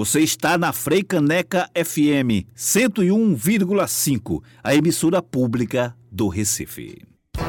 [0.00, 7.02] Você está na Freicaneca FM 101,5, a emissora pública do Recife.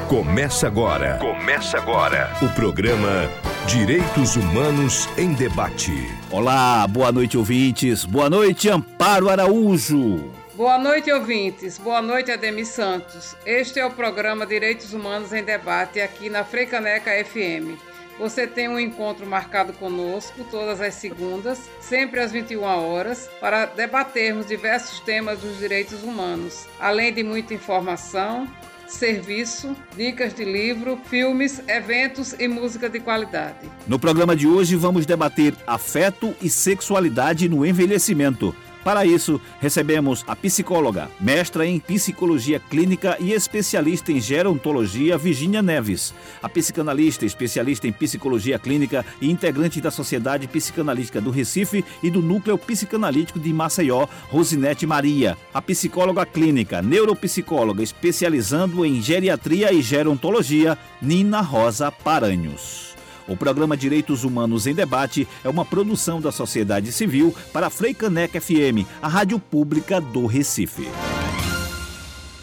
[0.10, 1.18] Começa agora.
[1.18, 2.30] Começa agora.
[2.42, 3.30] O programa
[3.66, 5.94] Direitos Humanos em Debate.
[6.30, 8.04] Olá, boa noite, ouvintes.
[8.04, 10.30] Boa noite, Amparo Araújo.
[10.54, 11.78] Boa noite, ouvintes.
[11.78, 13.34] Boa noite, Ademir Santos.
[13.46, 17.91] Este é o programa Direitos Humanos em Debate aqui na Freicaneca FM.
[18.22, 24.46] Você tem um encontro marcado conosco todas as segundas, sempre às 21 horas, para debatermos
[24.46, 28.48] diversos temas dos direitos humanos, além de muita informação,
[28.88, 33.68] serviço, dicas de livro, filmes, eventos e música de qualidade.
[33.88, 40.36] No programa de hoje vamos debater afeto e sexualidade no envelhecimento para isso, recebemos a
[40.36, 47.92] psicóloga, mestra em psicologia clínica e especialista em gerontologia, Virginia Neves, a psicanalista, especialista em
[47.92, 54.08] psicologia clínica e integrante da Sociedade Psicanalítica do Recife e do Núcleo Psicanalítico de Maceió,
[54.30, 62.91] Rosinete Maria, a psicóloga clínica, neuropsicóloga especializando em geriatria e gerontologia, Nina Rosa Paranhos.
[63.28, 68.42] O programa Direitos Humanos em Debate é uma produção da sociedade civil para a Freicaneca
[68.42, 70.88] FM, a rádio pública do Recife.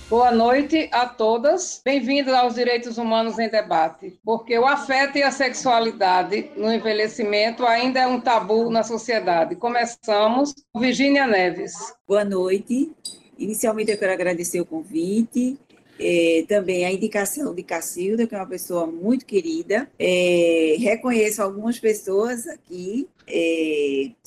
[0.09, 1.83] Boa noite a todas.
[1.85, 8.01] Bem-vindos aos Direitos Humanos em Debate, porque o afeto e a sexualidade no envelhecimento ainda
[8.01, 9.55] é um tabu na sociedade.
[9.55, 11.75] Começamos com Virginia Neves.
[12.07, 12.91] Boa noite.
[13.37, 15.59] Inicialmente eu quero agradecer o convite
[15.99, 19.89] é, também a indicação de Cacilda, que é uma pessoa muito querida.
[19.99, 23.78] É, reconheço algumas pessoas aqui é,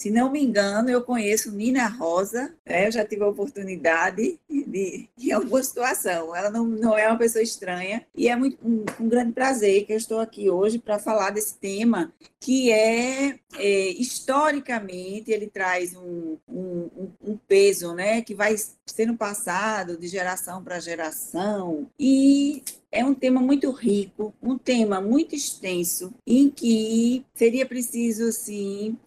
[0.01, 2.87] se não me engano, eu conheço Nina Rosa, né?
[2.87, 6.35] eu já tive a oportunidade de, de alguma situação.
[6.35, 9.93] Ela não, não é uma pessoa estranha e é muito, um, um grande prazer que
[9.93, 16.35] eu estou aqui hoje para falar desse tema que é, é, historicamente ele traz um,
[16.49, 16.89] um,
[17.23, 18.55] um, peso, né, que vai
[18.87, 25.35] sendo passado de geração para geração e é um tema muito rico, um tema muito
[25.35, 28.97] extenso, em que seria preciso, sim,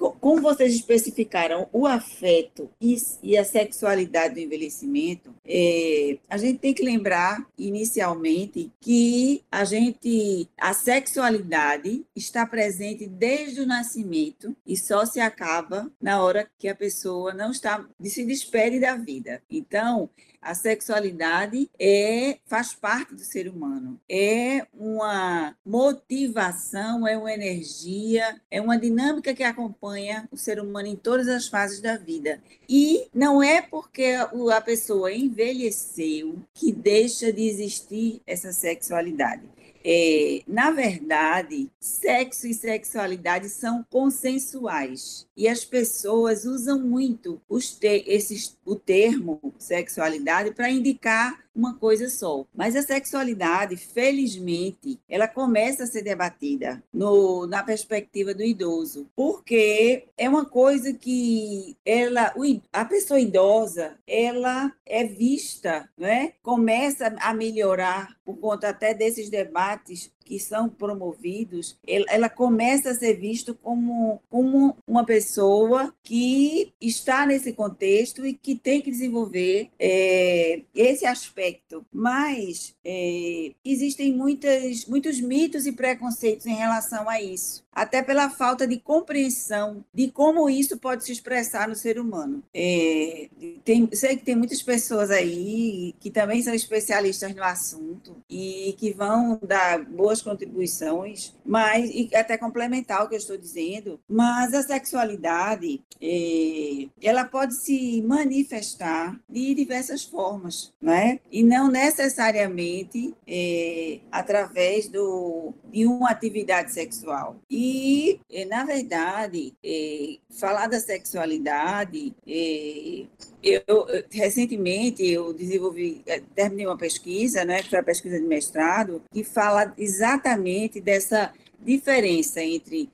[0.00, 6.82] como vocês especificaram, o afeto e a sexualidade do envelhecimento, é, a gente tem que
[6.82, 15.20] lembrar inicialmente que a gente, a sexualidade está presente desde o nascimento e só se
[15.20, 19.42] acaba na hora que a pessoa não está, se despede da vida.
[19.50, 20.08] Então,
[20.40, 24.00] a sexualidade é faz parte do ser humano.
[24.08, 29.89] É uma motivação, é uma energia, é uma dinâmica que acompanha
[30.30, 32.42] o ser humano em todas as fases da vida.
[32.68, 34.16] E não é porque
[34.54, 39.42] a pessoa envelheceu que deixa de existir essa sexualidade.
[39.82, 47.40] É, na verdade, sexo e sexualidade são consensuais e as pessoas usam muito
[47.80, 52.44] te esses, o termo sexualidade para indicar uma coisa só.
[52.54, 60.04] Mas a sexualidade, felizmente, ela começa a ser debatida no, na perspectiva do idoso, porque
[60.16, 62.32] é uma coisa que ela,
[62.72, 66.34] a pessoa idosa, ela é vista, né?
[66.42, 73.14] Começa a melhorar por conta até desses debates que são promovidos, ela começa a ser
[73.14, 80.62] visto como, como uma pessoa que está nesse contexto e que tem que desenvolver é,
[80.72, 81.84] esse aspecto.
[81.92, 88.66] Mas é, existem muitas, muitos mitos e preconceitos em relação a isso até pela falta
[88.66, 92.42] de compreensão de como isso pode se expressar no ser humano.
[92.52, 93.28] É,
[93.64, 98.92] tem, sei que tem muitas pessoas aí que também são especialistas no assunto e que
[98.92, 104.62] vão dar boas contribuições, mas e até complementar o que eu estou dizendo, mas a
[104.62, 111.20] sexualidade é, ela pode se manifestar de diversas formas, né?
[111.30, 117.36] E não necessariamente é, através do, de uma atividade sexual.
[117.48, 123.04] E e, eh, na verdade, é, falar da sexualidade, é,
[123.42, 126.02] eu, recentemente eu desenvolvi,
[126.34, 132.42] terminei uma pesquisa, né, que foi a pesquisa de mestrado, que fala exatamente dessa diferença
[132.42, 132.88] entre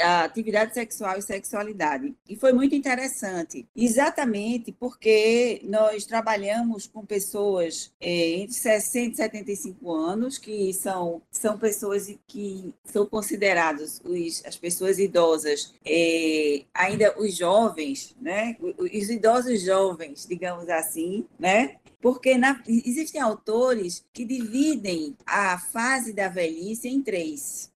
[0.00, 2.14] a atividade sexual e sexualidade.
[2.28, 9.92] E foi muito interessante, exatamente porque nós trabalhamos com pessoas é, entre 60 e 75
[9.92, 14.00] anos, que são, são pessoas que são consideradas
[14.44, 18.56] as pessoas idosas, é, ainda os jovens, né?
[18.60, 21.76] os idosos jovens, digamos assim, né?
[22.00, 27.70] porque na, existem autores que dividem a fase da velhice em três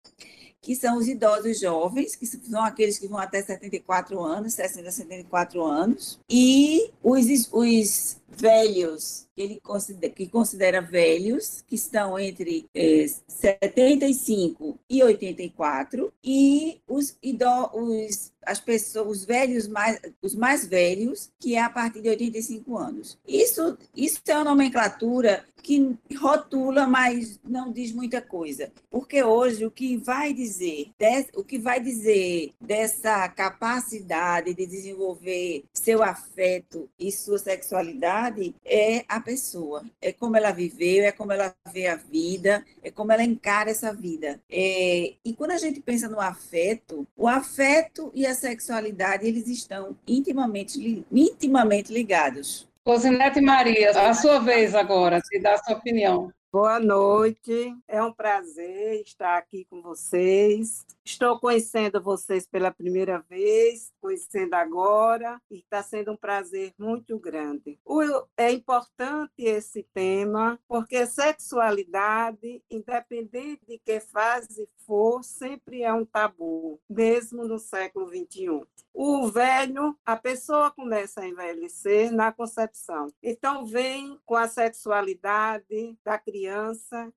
[0.62, 4.92] que são os idosos jovens, que são aqueles que vão até 74 anos, 60 a
[4.92, 12.66] 74 anos, e os, os velhos, que ele considera, que considera velhos, que estão entre
[12.74, 17.16] é, 75 e 84, e os,
[17.72, 22.76] os as pessoas, os velhos mais, os mais velhos, que é a partir de 85
[22.76, 23.18] anos.
[23.26, 29.70] Isso, isso é uma nomenclatura que rotula, mas não diz muita coisa, porque hoje o
[29.70, 30.90] que vai dizer,
[31.36, 38.21] o que vai dizer dessa capacidade de desenvolver seu afeto e sua sexualidade
[38.64, 43.12] é a pessoa, é como ela viveu, é como ela vê a vida, é como
[43.12, 44.40] ela encara essa vida.
[44.50, 49.96] É, e quando a gente pensa no afeto, o afeto e a sexualidade, eles estão
[50.06, 52.68] intimamente, intimamente ligados.
[52.86, 56.32] Rosinete Maria, a sua vez agora, de dar a sua opinião.
[56.54, 60.84] Boa noite, é um prazer estar aqui com vocês.
[61.02, 67.80] Estou conhecendo vocês pela primeira vez, conhecendo agora, e está sendo um prazer muito grande.
[68.36, 76.78] É importante esse tema, porque sexualidade, independente de que fase for, sempre é um tabu,
[76.88, 78.60] mesmo no século XXI.
[78.92, 83.06] O velho, a pessoa começa a envelhecer na concepção.
[83.22, 86.41] Então, vem com a sexualidade da criança,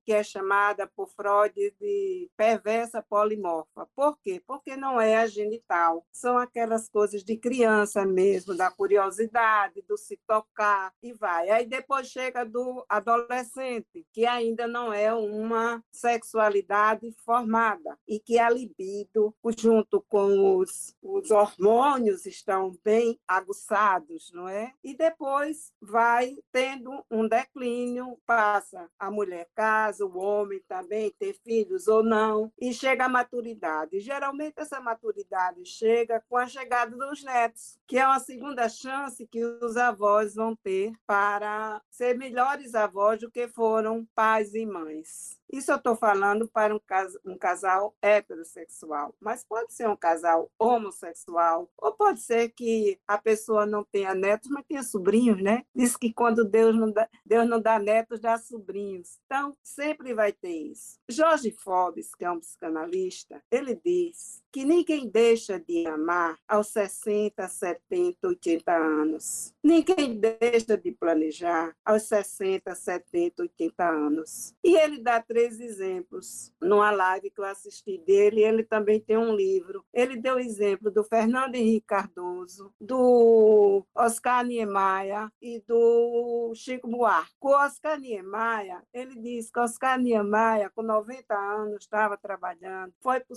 [0.04, 3.88] que é chamada por Freud de perversa polimorfa.
[3.94, 4.42] Por quê?
[4.46, 6.06] Porque não é a genital.
[6.12, 11.50] São aquelas coisas de criança mesmo, da curiosidade, do se tocar e vai.
[11.50, 18.48] Aí depois chega do adolescente, que ainda não é uma sexualidade formada e que a
[18.50, 24.72] libido, junto com os, os hormônios estão bem aguçados, não é?
[24.82, 31.88] E depois vai tendo um declínio, passa a mulher casa, o homem também ter filhos
[31.88, 34.00] ou não, e chega à maturidade.
[34.00, 39.42] Geralmente essa maturidade chega com a chegada dos netos, que é uma segunda chance que
[39.44, 45.40] os avós vão ter para ser melhores avós do que foram pais e mães.
[45.52, 50.50] Isso eu estou falando para um, cas um casal heterossexual, mas pode ser um casal
[50.58, 55.64] homossexual, ou pode ser que a pessoa não tenha netos, mas tenha sobrinhos, né?
[55.74, 59.18] Diz que quando Deus não dá, Deus não dá netos, dá sobrinhos.
[59.26, 60.98] Então, sempre vai ter isso.
[61.08, 67.46] Jorge Forbes, que é um psicanalista, ele diz que ninguém deixa de amar aos 60,
[67.46, 69.54] 70, 80 anos.
[69.62, 74.54] Ninguém deixa de planejar aos 60, 70, 80 anos.
[74.64, 76.50] E ele dá três exemplos.
[76.62, 79.84] Numa live que eu assisti dele, ele também tem um livro.
[79.92, 87.34] Ele deu exemplo do Fernando Henrique Cardoso, do Oscar Niemeyer e do Chico Buarque.
[87.38, 93.34] O Oscar Niemeyer, ele diz que Oscar Niemeyer, com 90 anos, estava trabalhando, foi para
[93.34, 93.36] o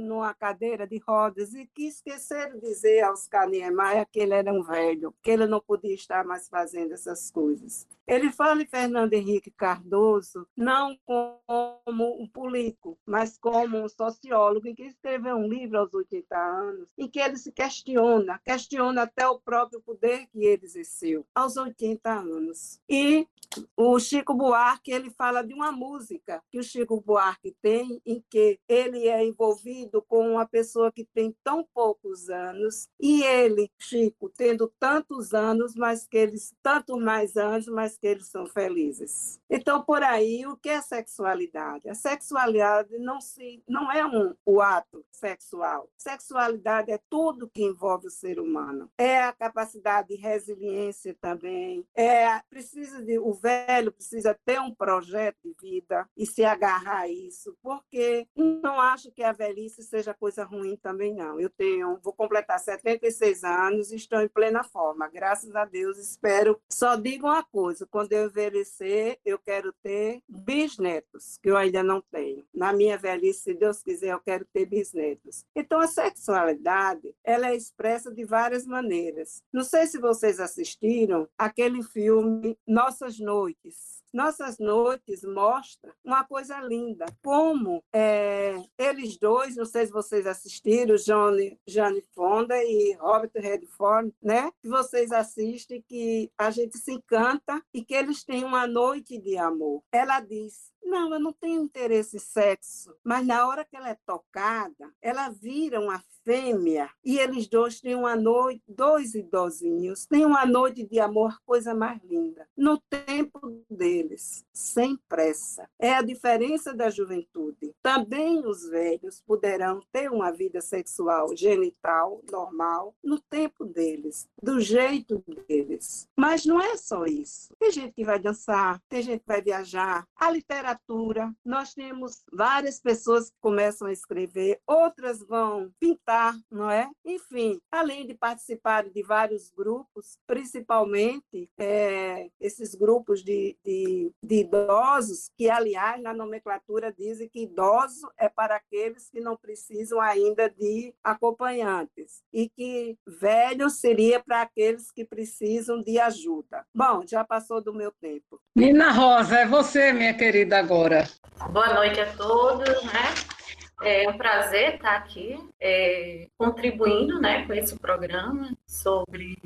[0.00, 4.50] numa uma cadeira de rodas e que esqueceram de dizer aos Niemeyer que ele era
[4.50, 7.86] um velho, que ele não podia estar mais fazendo essas coisas.
[8.10, 14.74] Ele fala em Fernando Henrique Cardoso não como um político, mas como um sociólogo em
[14.74, 19.38] que escreveu um livro aos 80 anos, em que ele se questiona, questiona até o
[19.38, 22.80] próprio poder que ele exerceu aos 80 anos.
[22.88, 23.28] E
[23.76, 28.58] o Chico Buarque, ele fala de uma música que o Chico Buarque tem em que
[28.68, 34.72] ele é envolvido com uma pessoa que tem tão poucos anos e ele, Chico, tendo
[34.80, 39.40] tantos anos, mas que eles tanto mais anos, mas que eles são felizes.
[39.48, 41.88] Então, por aí, o que é sexualidade?
[41.88, 45.88] A sexualidade não se não é um o ato sexual.
[45.96, 48.90] Sexualidade é tudo que envolve o ser humano.
[48.96, 51.86] É a capacidade de resiliência também.
[51.94, 57.08] É precisa de o velho precisa ter um projeto de vida e se agarrar a
[57.08, 61.38] isso, porque não acho que a velhice seja coisa ruim também não.
[61.40, 65.08] Eu tenho, vou completar 76 anos e estou em plena forma.
[65.08, 66.60] Graças a Deus, espero.
[66.72, 72.00] Só digo uma coisa, quando eu envelhecer, eu quero ter bisnetos, que eu ainda não
[72.00, 72.44] tenho.
[72.54, 75.44] Na minha velhice, se Deus quiser, eu quero ter bisnetos.
[75.54, 79.42] Então a sexualidade, ela é expressa de várias maneiras.
[79.52, 87.06] Não sei se vocês assistiram aquele filme Nossas Noites nossas Noites mostra uma coisa linda,
[87.22, 94.12] como é, eles dois, não sei se vocês assistiram, Johnny, Jane Fonda e Robert Redford,
[94.22, 94.50] né?
[94.60, 99.36] Que vocês assistem, que a gente se encanta e que eles têm uma noite de
[99.36, 99.82] amor.
[99.92, 102.94] Ela diz Não, eu não tenho interesse em sexo.
[103.04, 107.94] Mas na hora que ela é tocada, ela vira uma fêmea e eles dois têm
[107.94, 112.46] uma noite, dois idosinhos, têm uma noite de amor, coisa mais linda.
[112.56, 115.68] No tempo deles, sem pressa.
[115.78, 117.74] É a diferença da juventude.
[117.82, 125.22] Também os velhos poderão ter uma vida sexual genital normal no tempo deles, do jeito
[125.48, 126.08] deles.
[126.16, 127.54] Mas não é só isso.
[127.58, 130.06] Tem gente que vai dançar, tem gente que vai viajar.
[130.16, 136.09] A literatura, nós temos várias pessoas que começam a escrever, outras vão pintar,
[136.50, 136.88] não é?
[137.04, 145.30] Enfim, além de participar de vários grupos, principalmente é, esses grupos de, de, de idosos,
[145.36, 150.94] que, aliás, na nomenclatura dizem que idoso é para aqueles que não precisam ainda de
[151.02, 156.64] acompanhantes e que velho seria para aqueles que precisam de ajuda.
[156.74, 158.40] Bom, já passou do meu tempo.
[158.56, 161.08] Nina Rosa, é você, minha querida, agora.
[161.50, 163.39] Boa noite a todos, né?
[163.82, 169.36] É um prazer estar aqui é, contribuindo né, com esse programa sobre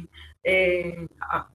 [0.45, 1.07] é,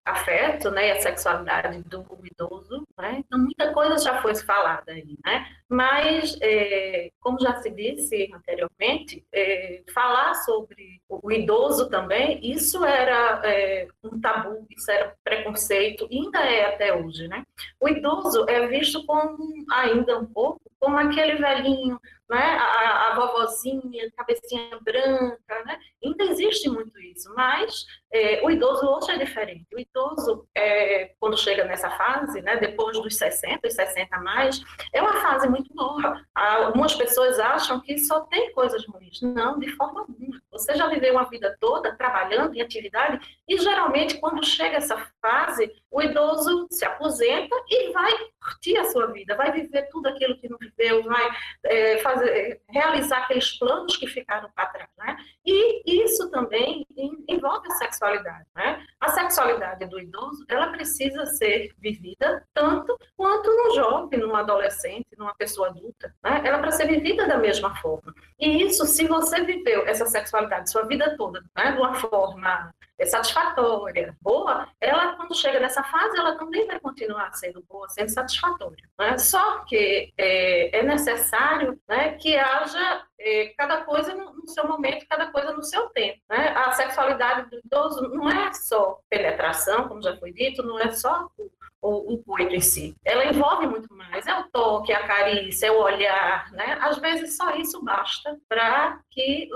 [0.04, 2.88] afeto né, e a sexualidade do idoso.
[2.98, 3.18] Né?
[3.20, 5.16] Então, muita coisa já foi falada aí.
[5.24, 5.48] Né?
[5.70, 13.42] Mas, é, como já se disse anteriormente, é, falar sobre o idoso também, isso era
[13.46, 17.28] é, um tabu, isso era preconceito, ainda é até hoje.
[17.28, 17.46] Né?
[17.80, 19.38] O idoso é visto como,
[19.72, 22.38] ainda um pouco, como aquele velhinho né?
[22.38, 25.80] A, a vovozinha, cabecinha branca, né?
[26.04, 29.66] Ainda existe muito isso, mas é, o idoso hoje é diferente.
[29.74, 34.62] O idoso, é, quando chega nessa fase, né, depois dos 60, dos 60 a mais,
[34.94, 36.22] é uma fase muito boa.
[36.36, 39.22] Algumas pessoas acham que só tem coisas ruins.
[39.22, 40.40] Não, de forma alguma.
[40.52, 45.72] Você já viveu uma vida toda trabalhando em atividade e geralmente quando chega essa fase,
[45.90, 48.12] o idoso se aposenta e vai
[48.44, 51.30] curtir a sua vida, vai viver tudo aquilo que não viveu, vai
[51.64, 54.90] é, fazer, realizar aqueles planos que ficaram para trás.
[54.98, 55.18] Né?
[55.46, 56.86] E isso também
[57.28, 58.46] envolve a sexualidade.
[58.56, 58.86] Né?
[59.00, 65.36] A sexualidade do idoso, ela precisa ser vivida tanto quanto no jovem, no adolescente, numa
[65.36, 66.14] pessoa adulta.
[66.24, 66.42] Né?
[66.44, 68.14] Ela para ser vivida da mesma forma.
[68.40, 72.74] E isso, se você viveu essa sexualidade sua vida toda, né, de uma forma
[73.06, 78.84] satisfatória, boa, ela quando chega nessa fase, ela também vai continuar sendo boa, sendo satisfatória.
[78.98, 79.18] Né?
[79.18, 85.28] Só que é, é necessário né, que haja é, cada coisa no, seu momento, cada
[85.32, 86.20] coisa no seu tempo.
[86.30, 86.50] Né?
[86.50, 91.30] A sexualidade do idoso não é só penetração, como já foi dito, não é só
[91.38, 91.52] o,
[91.82, 92.96] o, o coito em si.
[93.06, 94.26] Ela envolve muito mais.
[94.26, 96.52] É o toque, a carícia, é o olhar.
[96.52, 96.78] Né?
[96.82, 99.50] Às vezes só isso basta para que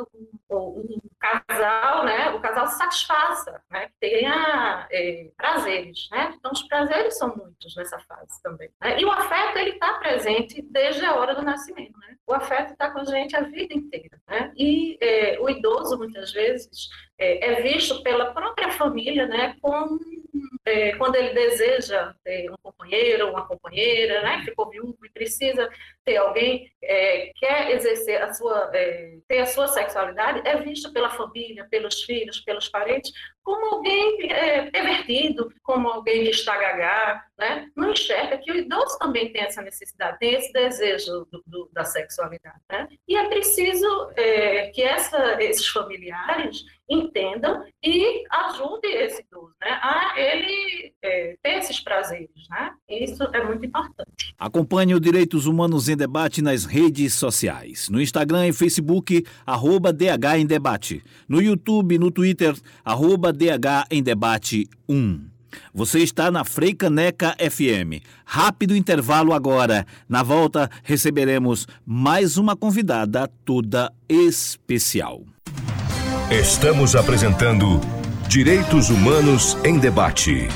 [0.50, 6.10] o, o, casal, né, o casal se satisfaça, né, tenha é, prazeres.
[6.12, 6.34] Né?
[6.38, 8.70] Então, os prazeres são muitos nessa fase também.
[8.82, 9.00] Né?
[9.00, 11.98] E o afeto, ele está presente desde a hora do nascimento.
[12.00, 12.18] Né?
[12.28, 14.20] O afeto está com a gente a vida inteira.
[14.28, 14.52] Né?
[14.58, 16.90] E é, o idoso, muitas vezes,
[17.24, 19.56] é, é, visto pela própria família né,
[20.66, 25.70] é, quando ele deseja ter um companheiro, uma companheira, né, ficou viúvo e precisa
[26.04, 31.10] ter alguém, é, quer exercer a sua, é, ter a sua sexualidade, é visto pela
[31.10, 33.12] família, pelos filhos, pelos parentes,
[33.42, 37.68] como alguém é, pervertido, como alguém que está gagá, né?
[37.76, 41.84] não enxerga que o idoso também tem essa necessidade, tem esse desejo do, do, da
[41.84, 42.60] sexualidade.
[42.70, 42.88] Né?
[43.08, 49.70] E é preciso é, que essa, esses familiares entendam e ajudem esse idoso né?
[49.82, 52.30] a ele é, ter esses prazeres.
[52.50, 52.72] Né?
[52.90, 54.34] Isso é muito importante.
[54.38, 57.90] Acompanhe o Direitos Humanos em Debate nas redes sociais.
[57.90, 61.04] No Instagram e Facebook, arroba DH em Debate.
[61.28, 65.34] No YouTube, no Twitter, arroba DH em Debate 1.
[65.74, 68.04] Você está na Freicaneca FM.
[68.26, 69.86] Rápido intervalo agora.
[70.10, 75.24] Na volta, receberemos mais uma convidada toda especial.
[76.34, 77.80] Estamos apresentando
[78.28, 80.48] Direitos Humanos em Debate.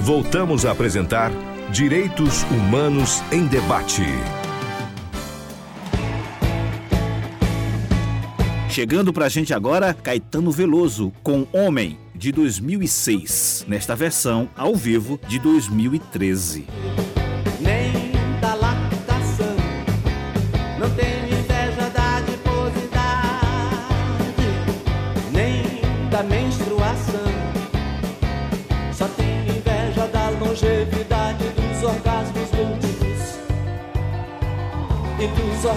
[0.00, 1.30] Voltamos a apresentar
[1.70, 4.06] Direitos Humanos em Debate.
[8.70, 15.38] Chegando pra gente agora, Caetano Veloso com Homem, de 2006, nesta versão ao vivo de
[15.38, 16.66] 2013.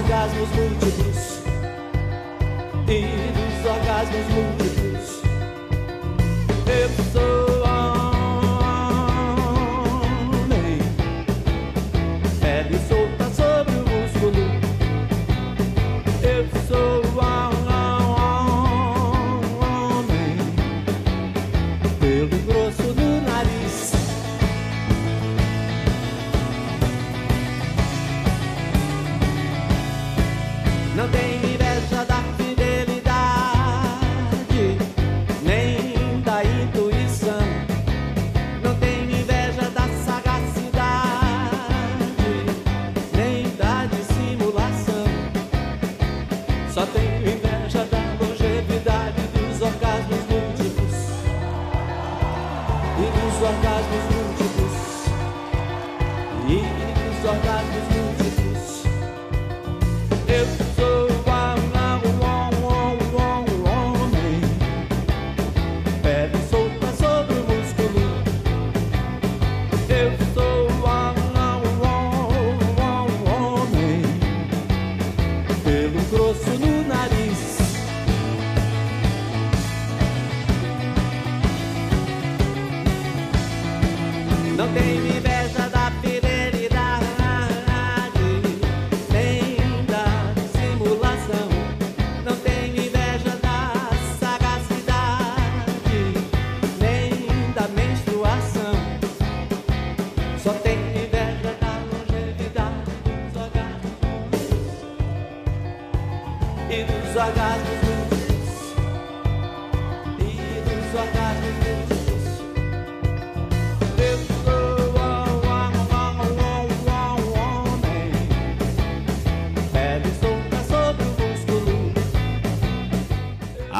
[0.05, 1.39] Orgasmos múltiplos
[2.87, 3.01] e
[3.33, 5.21] dos orgasmos múltiplos.
[6.67, 7.54] Eu sou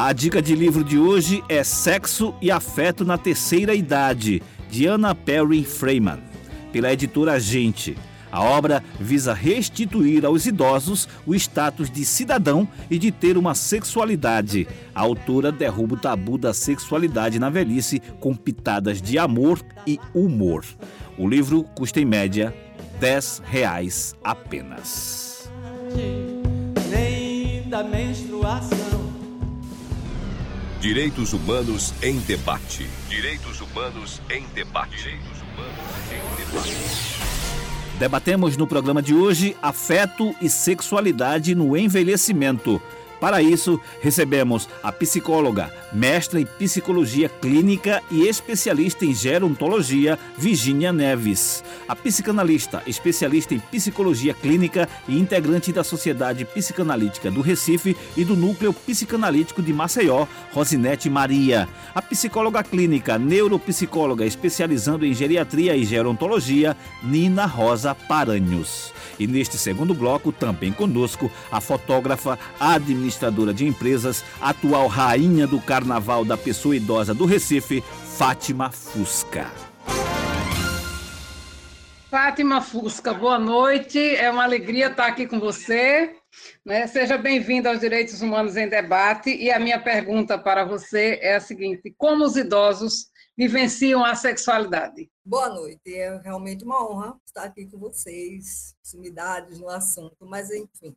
[0.06, 5.16] A dica de livro de hoje é Sexo e Afeto na Terceira Idade, de Anna
[5.16, 6.20] Perry Freeman,
[6.70, 7.98] pela editora Gente.
[8.30, 14.68] A obra visa restituir aos idosos o status de cidadão e de ter uma sexualidade.
[14.94, 20.64] A autora derruba o tabu da sexualidade na velhice com pitadas de amor e humor.
[21.18, 22.54] O livro custa em média
[23.00, 25.50] 10 reais apenas.
[25.92, 28.85] Nem da menstruação.
[30.80, 32.86] Direitos Humanos em Debate.
[33.08, 34.98] Direitos Humanos em Debate.
[34.98, 35.74] Direitos Humanos
[36.12, 36.76] em Debate.
[37.98, 42.80] Debatemos no programa de hoje afeto e sexualidade no envelhecimento.
[43.26, 51.64] Para isso, recebemos a psicóloga, mestra em psicologia clínica e especialista em gerontologia, Virginia Neves.
[51.88, 58.36] A psicanalista, especialista em psicologia clínica e integrante da Sociedade Psicanalítica do Recife e do
[58.36, 61.68] Núcleo Psicanalítico de Maceió, Rosinete Maria.
[61.96, 68.94] A psicóloga clínica, neuropsicóloga especializando em geriatria e gerontologia, Nina Rosa Paranhos.
[69.18, 72.38] E neste segundo bloco, também conosco, a fotógrafa,
[73.16, 79.50] administradora de empresas, atual rainha do carnaval da pessoa idosa do Recife, Fátima Fusca.
[82.10, 83.98] Fátima Fusca, boa noite.
[83.98, 86.14] É uma alegria estar aqui com você.
[86.64, 86.86] né?
[86.86, 89.30] Seja bem-vinda aos Direitos Humanos em Debate.
[89.30, 95.10] E a minha pergunta para você é a seguinte: como os idosos vivenciam a sexualidade?
[95.24, 100.96] Boa noite, é realmente uma honra estar aqui com vocês, sumidades no assunto, mas enfim.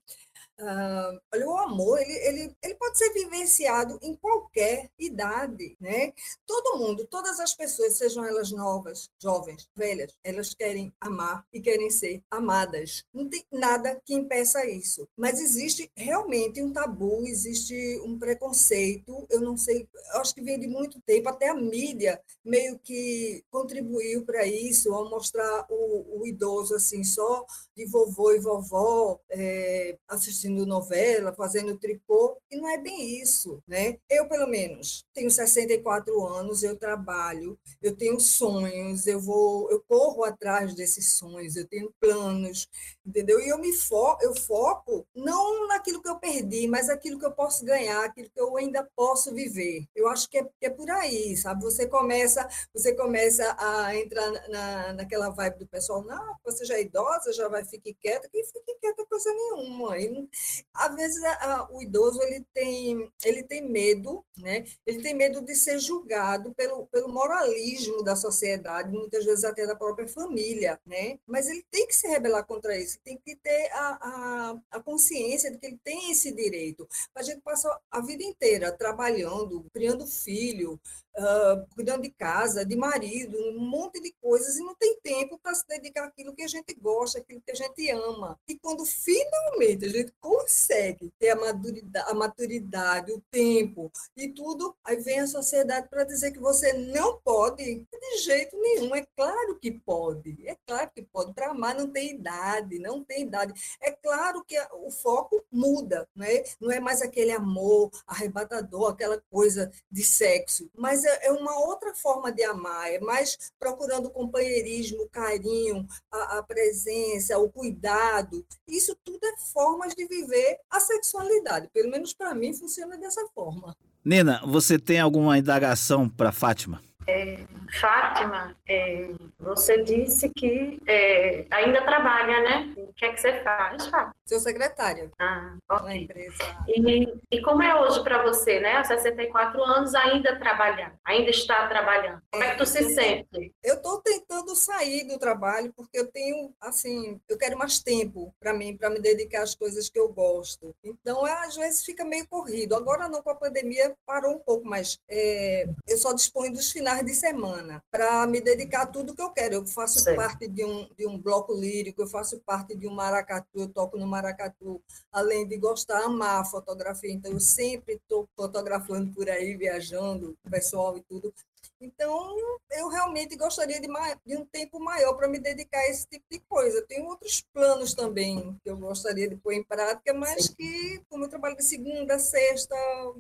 [0.62, 6.12] Ah, olha, o amor, ele, ele, ele pode ser vivenciado em qualquer idade, né?
[6.46, 11.90] Todo mundo, todas as pessoas, sejam elas novas, jovens, velhas, elas querem amar e querem
[11.90, 13.06] ser amadas.
[13.14, 15.08] Não tem nada que impeça isso.
[15.16, 20.60] Mas existe realmente um tabu, existe um preconceito, eu não sei, eu acho que vem
[20.60, 26.28] de muito tempo, até a mídia meio que contribuiu para isso, ao mostrar o, o
[26.28, 27.46] idoso assim, só
[27.78, 33.98] de vovô e vovó, é, assistindo novela, fazendo tricô, e não é bem isso, né?
[34.10, 40.24] Eu, pelo menos, tenho 64 anos, eu trabalho, eu tenho sonhos, eu vou, eu corro
[40.24, 42.68] atrás desses sonhos, eu tenho planos,
[43.06, 43.40] entendeu?
[43.40, 47.32] E eu me fo eu foco não naquilo que eu perdi, mas naquilo que eu
[47.32, 49.86] posso ganhar, aquilo que eu ainda posso viver.
[49.96, 51.64] Eu acho que é, que é por aí, sabe?
[51.64, 56.82] Você começa, você começa a entrar na, naquela vibe do pessoal, não, você já é
[56.82, 59.98] idosa, já vai ficar quieta, que fique quieta coisa nenhuma.
[59.98, 60.30] E,
[60.74, 64.64] às vezes a- o idoso ele tem, ele tem medo, né?
[64.86, 69.76] Ele tem medo de ser julgado pelo, pelo moralismo da sociedade, muitas vezes até da
[69.76, 71.20] própria família, né?
[71.28, 75.52] Mas ele tem que se rebelar contra isso, tem que ter a, a, a consciência
[75.52, 76.88] de que ele tem esse direito.
[77.16, 80.80] A gente passa a vida inteira trabalhando, criando filho,
[81.20, 85.54] ah, cuidando de casa, de marido, um monte de coisas e não tem tempo para
[85.54, 88.40] se dedicar àquilo que a gente gosta, àquilo que a gente ama.
[88.48, 94.76] E quando finalmente a gente consegue ter a maturidade, a maturidade, o tempo e tudo,
[94.84, 98.96] aí vem a sociedade para dizer que você não pode de jeito nenhum.
[98.96, 101.34] É claro que pode, é claro que pode.
[101.34, 103.54] Para amar não tem idade, não tem idade.
[103.82, 106.44] É claro que o foco muda, né?
[106.60, 111.94] não é mais aquele amor arrebatador, aquela coisa de sexo, mas é, é uma outra
[111.94, 118.46] forma de amar, é mais procurando companheirismo, carinho, a, a presença, o cuidado.
[118.68, 121.70] Isso tudo é formas de viver a sexualidade.
[121.74, 123.76] Pelo menos para mim funciona dessa forma.
[124.04, 126.82] Nena, você tem alguma indagação para Fátima?
[127.10, 127.40] É,
[127.80, 132.74] Fátima, é, você disse que é, ainda trabalha, né?
[132.78, 134.16] O que é que você faz, Fátima?
[134.26, 136.38] Sou secretária Ah, da empresa.
[136.68, 138.78] E, e como é hoje para você, né?
[138.78, 142.22] Aos 64 anos, ainda trabalhar, ainda está trabalhando.
[142.32, 143.52] Como é que tu se sente?
[143.64, 148.54] Eu estou tentando sair do trabalho porque eu tenho, assim, eu quero mais tempo para
[148.54, 150.76] mim, para me dedicar às coisas que eu gosto.
[150.84, 152.76] Então, é, às vezes fica meio corrido.
[152.76, 156.99] Agora não, com a pandemia parou um pouco, mas é, eu só disponho dos finais
[157.04, 159.56] de semana para me dedicar a tudo que eu quero.
[159.56, 160.16] Eu faço Sei.
[160.16, 163.98] parte de um, de um bloco lírico, eu faço parte de um maracatu, eu toco
[163.98, 164.82] no maracatu,
[165.12, 167.12] além de gostar, amar a fotografia.
[167.12, 171.34] Então, eu sempre estou fotografando por aí, viajando, o pessoal e tudo.
[171.82, 172.36] Então,
[172.72, 173.88] eu realmente gostaria de,
[174.26, 176.86] de um tempo maior para me dedicar a esse tipo de coisa.
[176.88, 181.30] Tenho outros planos também que eu gostaria de pôr em prática, mas que, como eu
[181.30, 182.76] trabalho de segunda a sexta,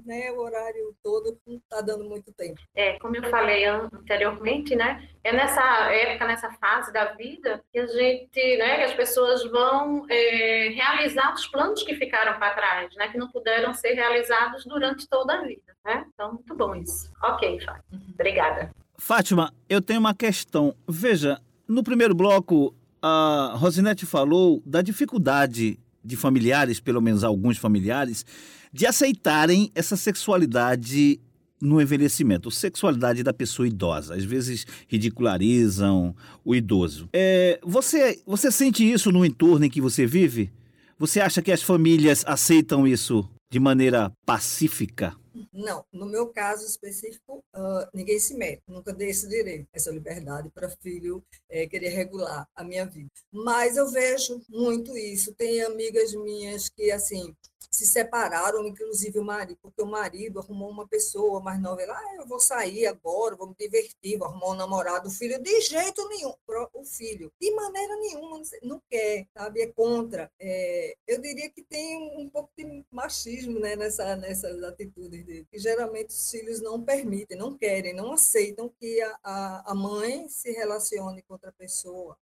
[0.05, 2.59] né, o horário todo, não está dando muito tempo.
[2.75, 5.07] É, como eu falei an- anteriormente, né?
[5.23, 8.77] É nessa época, nessa fase da vida que a gente, né?
[8.77, 13.07] Que as pessoas vão é, realizar os planos que ficaram para trás, né?
[13.09, 16.05] Que não puderam ser realizados durante toda a vida, né?
[16.13, 17.11] Então, muito bom isso.
[17.23, 17.83] Ok, Fábio.
[18.13, 18.48] Obrigada.
[18.97, 20.75] Fátima, eu tenho uma questão.
[20.87, 28.25] Veja, no primeiro bloco, a Rosinete falou da dificuldade de familiares, pelo menos alguns familiares,
[28.71, 31.19] de aceitarem essa sexualidade
[31.61, 34.15] no envelhecimento, sexualidade da pessoa idosa.
[34.15, 37.09] Às vezes ridicularizam o idoso.
[37.13, 40.51] É, você, você sente isso no entorno em que você vive?
[40.97, 45.15] Você acha que as famílias aceitam isso de maneira pacífica?
[45.53, 50.49] Não, no meu caso específico, ah, ninguém se mete, nunca dei esse direito, essa liberdade
[50.49, 53.09] para filho eh, querer regular a minha vida.
[53.31, 55.33] Mas eu vejo muito isso.
[55.33, 57.35] Tem amigas minhas que, assim,
[57.69, 61.81] se separaram, inclusive o marido, porque o marido arrumou uma pessoa mais nova.
[61.81, 65.07] Ele, ah, eu vou sair agora, vou me divertir, vou arrumar um namorado.
[65.07, 66.33] O filho, de jeito nenhum.
[66.73, 69.61] O filho, de maneira nenhuma, não quer, sabe?
[69.61, 70.31] É contra.
[70.39, 75.47] É, eu diria que tem um, pouco de machismo né, nessa, nessas atitudes dele.
[75.51, 80.27] Que geralmente os filhos não permitem, não querem, não aceitam que a, a, a mãe
[80.29, 82.17] se relacione com outra pessoa.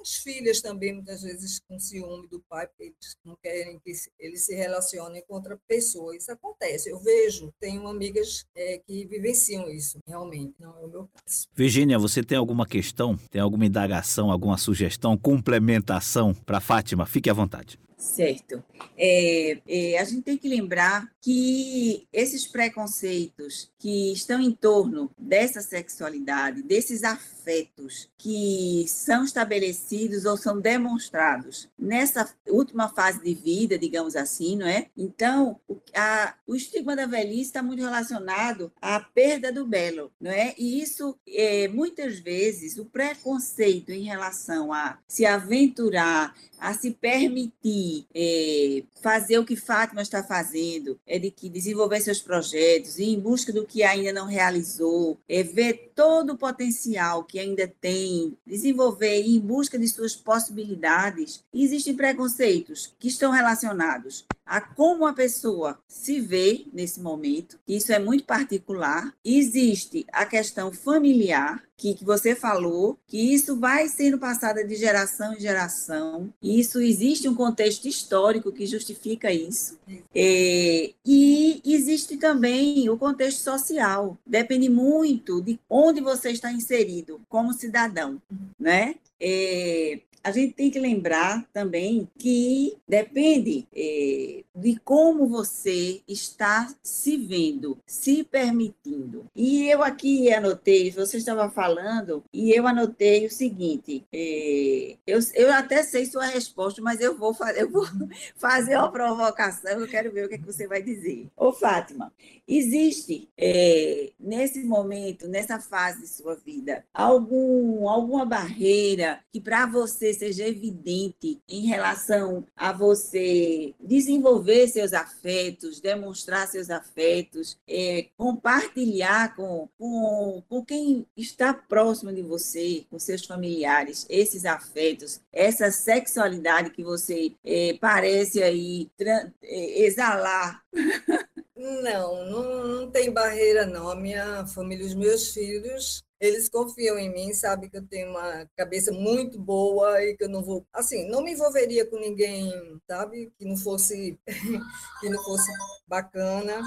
[0.00, 4.44] As filhas também, muitas vezes, com ciúme do pai, porque eles não querem que eles
[4.44, 6.16] se relacionem com outra pessoa.
[6.16, 6.90] Isso acontece.
[6.90, 10.54] Eu vejo, tenho amigas é, que vivenciam isso, realmente.
[10.58, 11.48] Não é o meu caso.
[11.54, 13.16] Virgínia, você tem alguma questão?
[13.30, 17.06] Tem alguma indagação, alguma sugestão, complementação para Fátima?
[17.06, 17.78] Fique à vontade.
[18.00, 18.62] Certo.
[18.96, 25.60] É, é, a gente tem que lembrar que esses preconceitos que estão em torno dessa
[25.60, 34.14] sexualidade, desses afetos que são estabelecidos ou são demonstrados nessa última fase de vida, digamos
[34.14, 34.86] assim, não é?
[34.96, 40.30] Então, o, a- o estigma da velhice está muito relacionado à perda do belo, não
[40.30, 40.54] é?
[40.56, 48.06] E isso, é, muitas vezes, o preconceito em relação a se aventurar a se permitir
[48.14, 53.20] eh, fazer o que Fátima está fazendo, é de que desenvolver seus projetos, ir em
[53.20, 59.22] busca do que ainda não realizou, é ver todo o potencial que ainda tem, desenvolver
[59.22, 61.44] em busca de suas possibilidades.
[61.52, 67.98] Existem preconceitos que estão relacionados a como a pessoa se vê nesse momento, isso é
[67.98, 69.14] muito particular.
[69.22, 75.32] Existe a questão familiar, que, que você falou, que isso vai sendo passado de geração
[75.32, 76.28] em geração.
[76.42, 79.78] Isso existe um contexto histórico que justifica isso.
[80.12, 84.18] É, e existe também o contexto social.
[84.26, 88.20] Depende muito de onde você está inserido como cidadão,
[88.58, 88.96] né?
[89.20, 97.16] É, a gente tem que lembrar também que depende eh, de como você está se
[97.16, 99.26] vendo, se permitindo.
[99.34, 105.52] E eu aqui anotei, você estava falando, e eu anotei o seguinte: eh, eu, eu
[105.52, 107.86] até sei sua resposta, mas eu vou, eu vou
[108.36, 111.28] fazer uma provocação, eu quero ver o que, é que você vai dizer.
[111.36, 112.12] Ô, Fátima,
[112.46, 120.12] existe eh, nesse momento, nessa fase de sua vida, algum, alguma barreira que para você
[120.12, 129.68] seja evidente em relação a você desenvolver seus afetos, demonstrar seus afetos, eh, compartilhar com,
[129.78, 136.82] com, com quem está próximo de você, com seus familiares, esses afetos, essa sexualidade que
[136.82, 140.62] você eh, parece aí eh, exalar
[141.58, 143.90] Não, não, não tem barreira, não.
[143.90, 148.48] A minha família, os meus filhos, eles confiam em mim, sabem que eu tenho uma
[148.56, 152.52] cabeça muito boa e que eu não vou, assim, não me envolveria com ninguém,
[152.88, 154.18] sabe, que não fosse
[155.00, 155.50] que não fosse
[155.86, 156.60] bacana.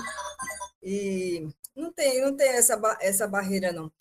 [0.84, 3.92] E não tem, não tem essa, essa barreira, não.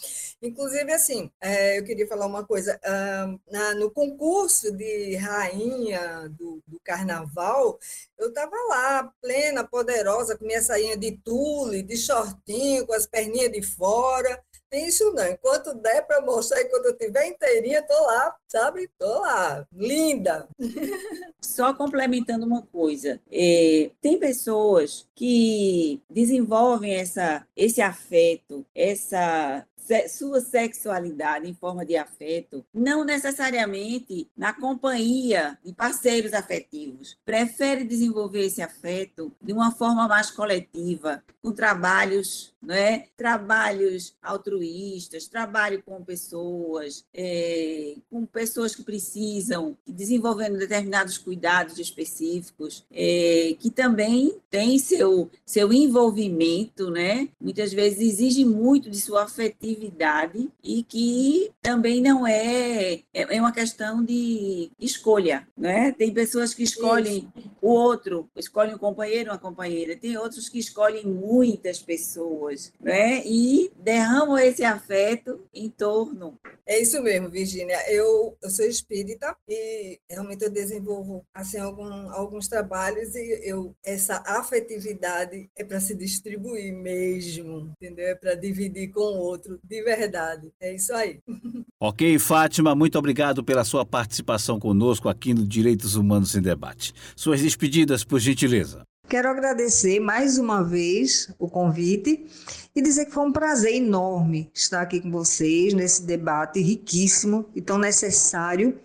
[0.42, 2.80] Inclusive, assim, é, eu queria falar uma coisa.
[2.84, 7.78] Uh, na, no concurso de rainha do, do carnaval,
[8.18, 13.52] eu estava lá, plena, poderosa, com minha sainha de tule, de shortinho, com as perninhas
[13.52, 14.42] de fora.
[14.72, 15.26] Isso não.
[15.26, 18.88] Enquanto der para mostrar, enquanto eu estiver inteirinha, tô lá, sabe?
[18.98, 20.48] Tô lá, linda.
[21.40, 29.66] Só complementando uma coisa, é, tem pessoas que desenvolvem essa, esse afeto, essa
[30.08, 37.18] sua sexualidade em forma de afeto, não necessariamente na companhia de parceiros afetivos.
[37.24, 43.06] Prefere desenvolver esse afeto de uma forma mais coletiva, com trabalhos, é?
[43.16, 53.56] Trabalhos altruístas, trabalho com pessoas, é, com pessoas que precisam, desenvolvendo determinados cuidados específicos, é,
[53.58, 57.28] que também tem seu, seu envolvimento, né?
[57.40, 63.52] Muitas vezes exige muito de sua afetividade e que também não é, é, é uma
[63.52, 65.92] questão de escolha, né?
[65.92, 67.50] Tem pessoas que escolhem Isso.
[67.62, 72.49] o outro, escolhem um companheiro, uma companheira, tem outros que escolhem muitas pessoas,
[72.80, 73.22] né?
[73.26, 76.38] E derramam esse afeto em torno.
[76.66, 77.78] É isso mesmo, Virginia.
[77.90, 84.22] Eu, eu sou espírita e realmente eu desenvolvo assim algum, alguns trabalhos e eu essa
[84.26, 88.08] afetividade é para se distribuir mesmo, entendeu?
[88.08, 90.52] É para dividir com o outro de verdade.
[90.60, 91.20] É isso aí.
[91.82, 96.92] Ok, Fátima, muito obrigado pela sua participação conosco aqui no Direitos Humanos em Debate.
[97.16, 98.86] Suas despedidas, por gentileza.
[99.10, 102.28] Quero agradecer mais uma vez o convite
[102.72, 107.60] e dizer que foi um prazer enorme estar aqui com vocês nesse debate riquíssimo e
[107.60, 108.78] tão necessário,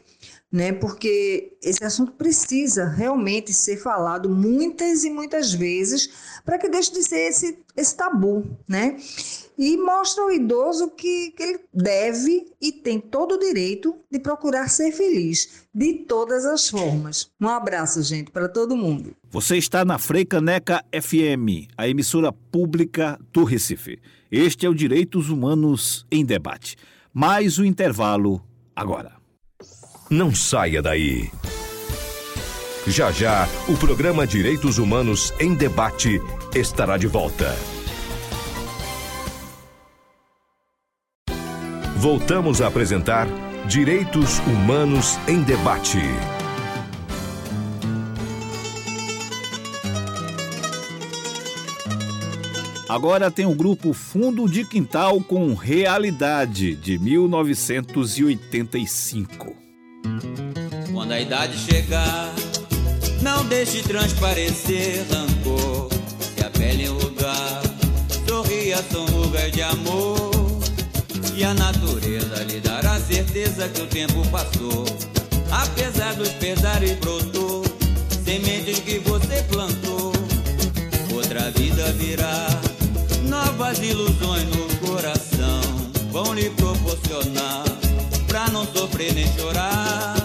[0.51, 0.71] né?
[0.71, 6.09] Porque esse assunto precisa realmente ser falado muitas e muitas vezes
[6.43, 8.97] para que deixe de ser esse, esse tabu, né?
[9.57, 14.69] e mostra ao idoso que, que ele deve e tem todo o direito de procurar
[14.69, 17.29] ser feliz de todas as formas.
[17.39, 19.15] Um abraço, gente, para todo mundo.
[19.29, 23.99] Você está na Freicaneca FM, a emissora pública do Recife.
[24.31, 26.75] Este é o Direitos Humanos em Debate.
[27.13, 28.41] Mais o um intervalo
[28.75, 29.13] agora.
[30.09, 31.29] Não saia daí.
[32.87, 36.19] Já já, o programa Direitos Humanos em Debate
[36.55, 37.53] estará de volta.
[41.97, 43.27] Voltamos a apresentar
[43.67, 45.99] Direitos Humanos em Debate.
[52.87, 59.53] Agora tem o grupo Fundo de Quintal com Realidade, de 1985.
[60.93, 62.33] Quando a idade chegar,
[63.21, 65.74] não deixe transparecer rancor.
[66.67, 67.61] Em lugar,
[68.27, 70.31] sorria, rugas de amor.
[71.35, 74.85] E a natureza lhe dará certeza que o tempo passou.
[75.51, 77.63] Apesar dos pesares brotou,
[78.23, 80.11] sementes que você plantou.
[81.13, 82.47] Outra vida virá,
[83.29, 85.61] novas ilusões no coração
[86.11, 87.63] vão lhe proporcionar
[88.27, 90.24] pra não sofrer nem chorar.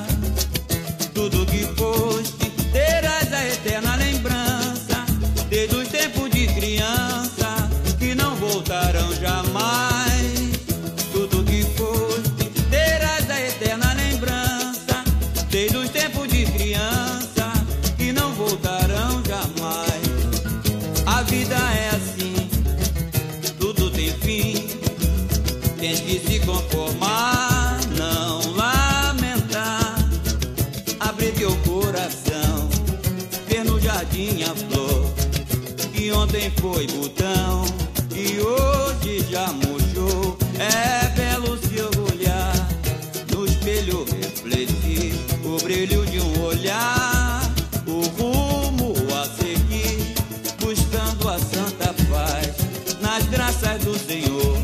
[36.61, 37.65] Foi botão
[38.15, 40.37] e hoje já murchou.
[40.59, 42.55] É belo seu olhar,
[43.35, 47.41] no espelho refletir o brilho de um olhar,
[47.87, 50.15] o rumo a seguir,
[50.61, 52.57] buscando a santa paz
[53.01, 54.59] nas graças do Senhor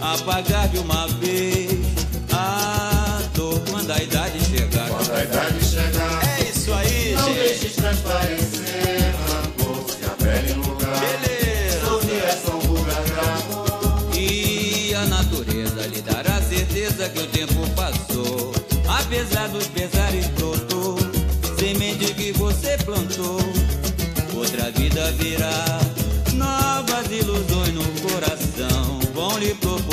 [0.00, 1.63] apagar de uma vez
[17.08, 18.52] que o tempo passou,
[18.88, 20.96] apesar dos pesares brotou,
[21.58, 23.38] semente que você plantou,
[24.34, 25.80] outra vida virá,
[26.32, 29.83] novas ilusões no coração vão lhe proporcionar.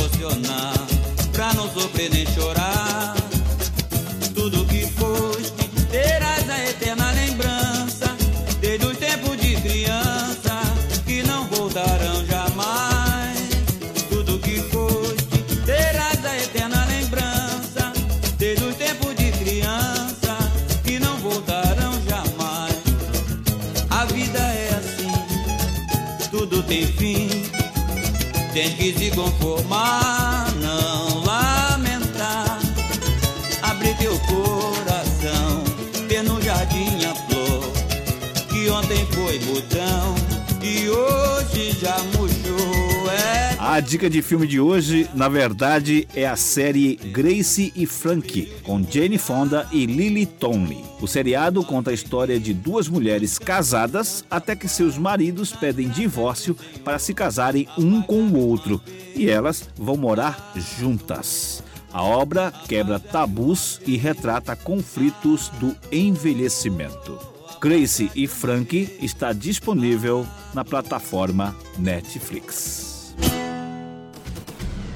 [43.71, 48.83] A dica de filme de hoje, na verdade, é a série Grace e Frankie, com
[48.83, 50.83] Jane Fonda e Lily Tomlin.
[50.99, 56.53] O seriado conta a história de duas mulheres casadas até que seus maridos pedem divórcio
[56.83, 58.81] para se casarem um com o outro
[59.15, 61.63] e elas vão morar juntas.
[61.93, 67.17] A obra quebra tabus e retrata conflitos do envelhecimento.
[67.61, 72.90] Grace e Frankie está disponível na plataforma Netflix.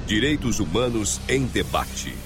[0.06, 2.25] Direitos Humanos em Debate.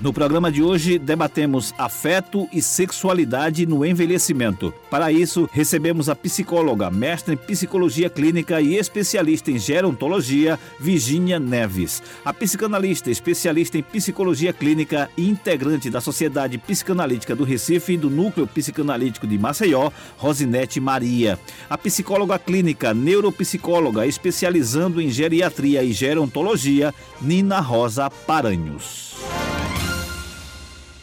[0.00, 4.74] No programa de hoje, debatemos afeto e sexualidade no envelhecimento.
[4.90, 12.02] Para isso, recebemos a psicóloga, mestre em psicologia clínica e especialista em gerontologia, Virginia Neves.
[12.24, 18.10] A psicanalista, especialista em psicologia clínica e integrante da Sociedade Psicanalítica do Recife e do
[18.10, 21.38] Núcleo Psicanalítico de Maceió, Rosinete Maria.
[21.70, 29.13] A psicóloga clínica, neuropsicóloga, especializando em geriatria e gerontologia, Nina Rosa Paranhos.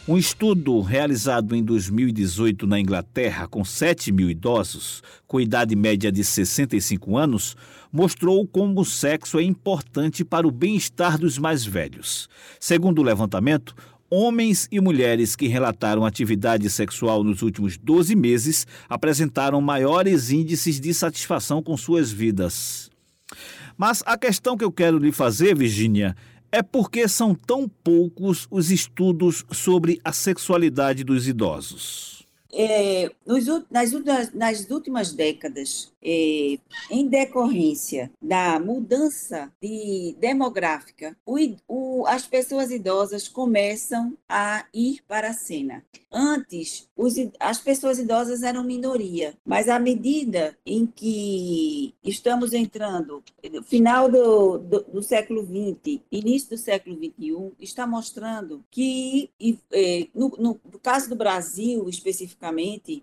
[0.06, 6.24] Um estudo realizado em 2018 na Inglaterra com 7 mil idosos, com idade média de
[6.24, 7.56] 65 anos,
[7.92, 12.28] mostrou como o sexo é importante para o bem-estar dos mais velhos.
[12.58, 13.76] Segundo o levantamento,
[14.10, 20.92] homens e mulheres que relataram atividade sexual nos últimos 12 meses apresentaram maiores índices de
[20.92, 22.90] satisfação com suas vidas.
[23.78, 26.16] Mas a questão que eu quero lhe fazer, Virginia,
[26.52, 32.11] é porque são tão poucos os estudos sobre a sexualidade dos idosos.
[32.54, 33.46] É, nos
[34.04, 36.58] nas, nas últimas décadas, é,
[36.90, 45.28] em decorrência da mudança de demográfica, o o- as pessoas idosas começam a ir para
[45.30, 45.82] a cena.
[46.10, 53.22] Antes, os as pessoas idosas eram minoria, mas à medida em que estamos entrando
[53.64, 59.58] final do, do, do século XX, início do século XXI, está mostrando que, e,
[60.14, 62.41] no, no- no caso do Brasil especificamente,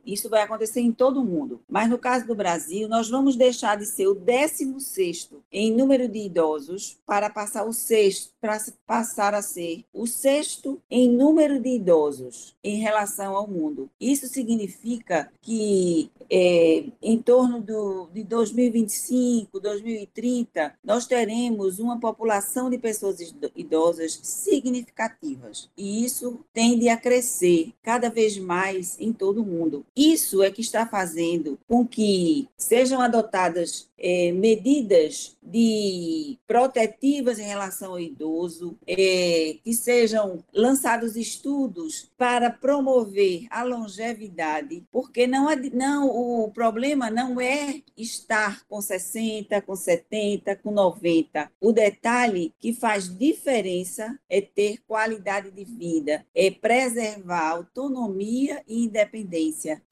[0.05, 3.77] isso vai acontecer em todo o mundo, mas no caso do Brasil, nós vamos deixar
[3.77, 9.41] de ser o 16º em número de idosos para passar o sexto, para passar a
[9.41, 13.89] ser o sexto em número de idosos em relação ao mundo.
[13.99, 22.77] Isso significa que eh, em torno do, de 2025, 2030, nós teremos uma população de
[22.77, 25.69] pessoas ido- idosas significativas.
[25.77, 29.85] E isso tende a crescer cada vez mais em todo o mundo.
[29.95, 37.91] Isso é que está fazendo com que sejam adotadas eh, medidas de protetivas em relação
[37.91, 46.51] ao idoso, eh, que sejam lançados estudos para promover a longevidade, porque não, não o
[46.51, 51.51] problema não é estar com 60, com 70, com 90.
[51.59, 58.85] O detalhe que faz diferença é ter qualidade de vida, é preservar a autonomia e
[58.85, 59.18] independência.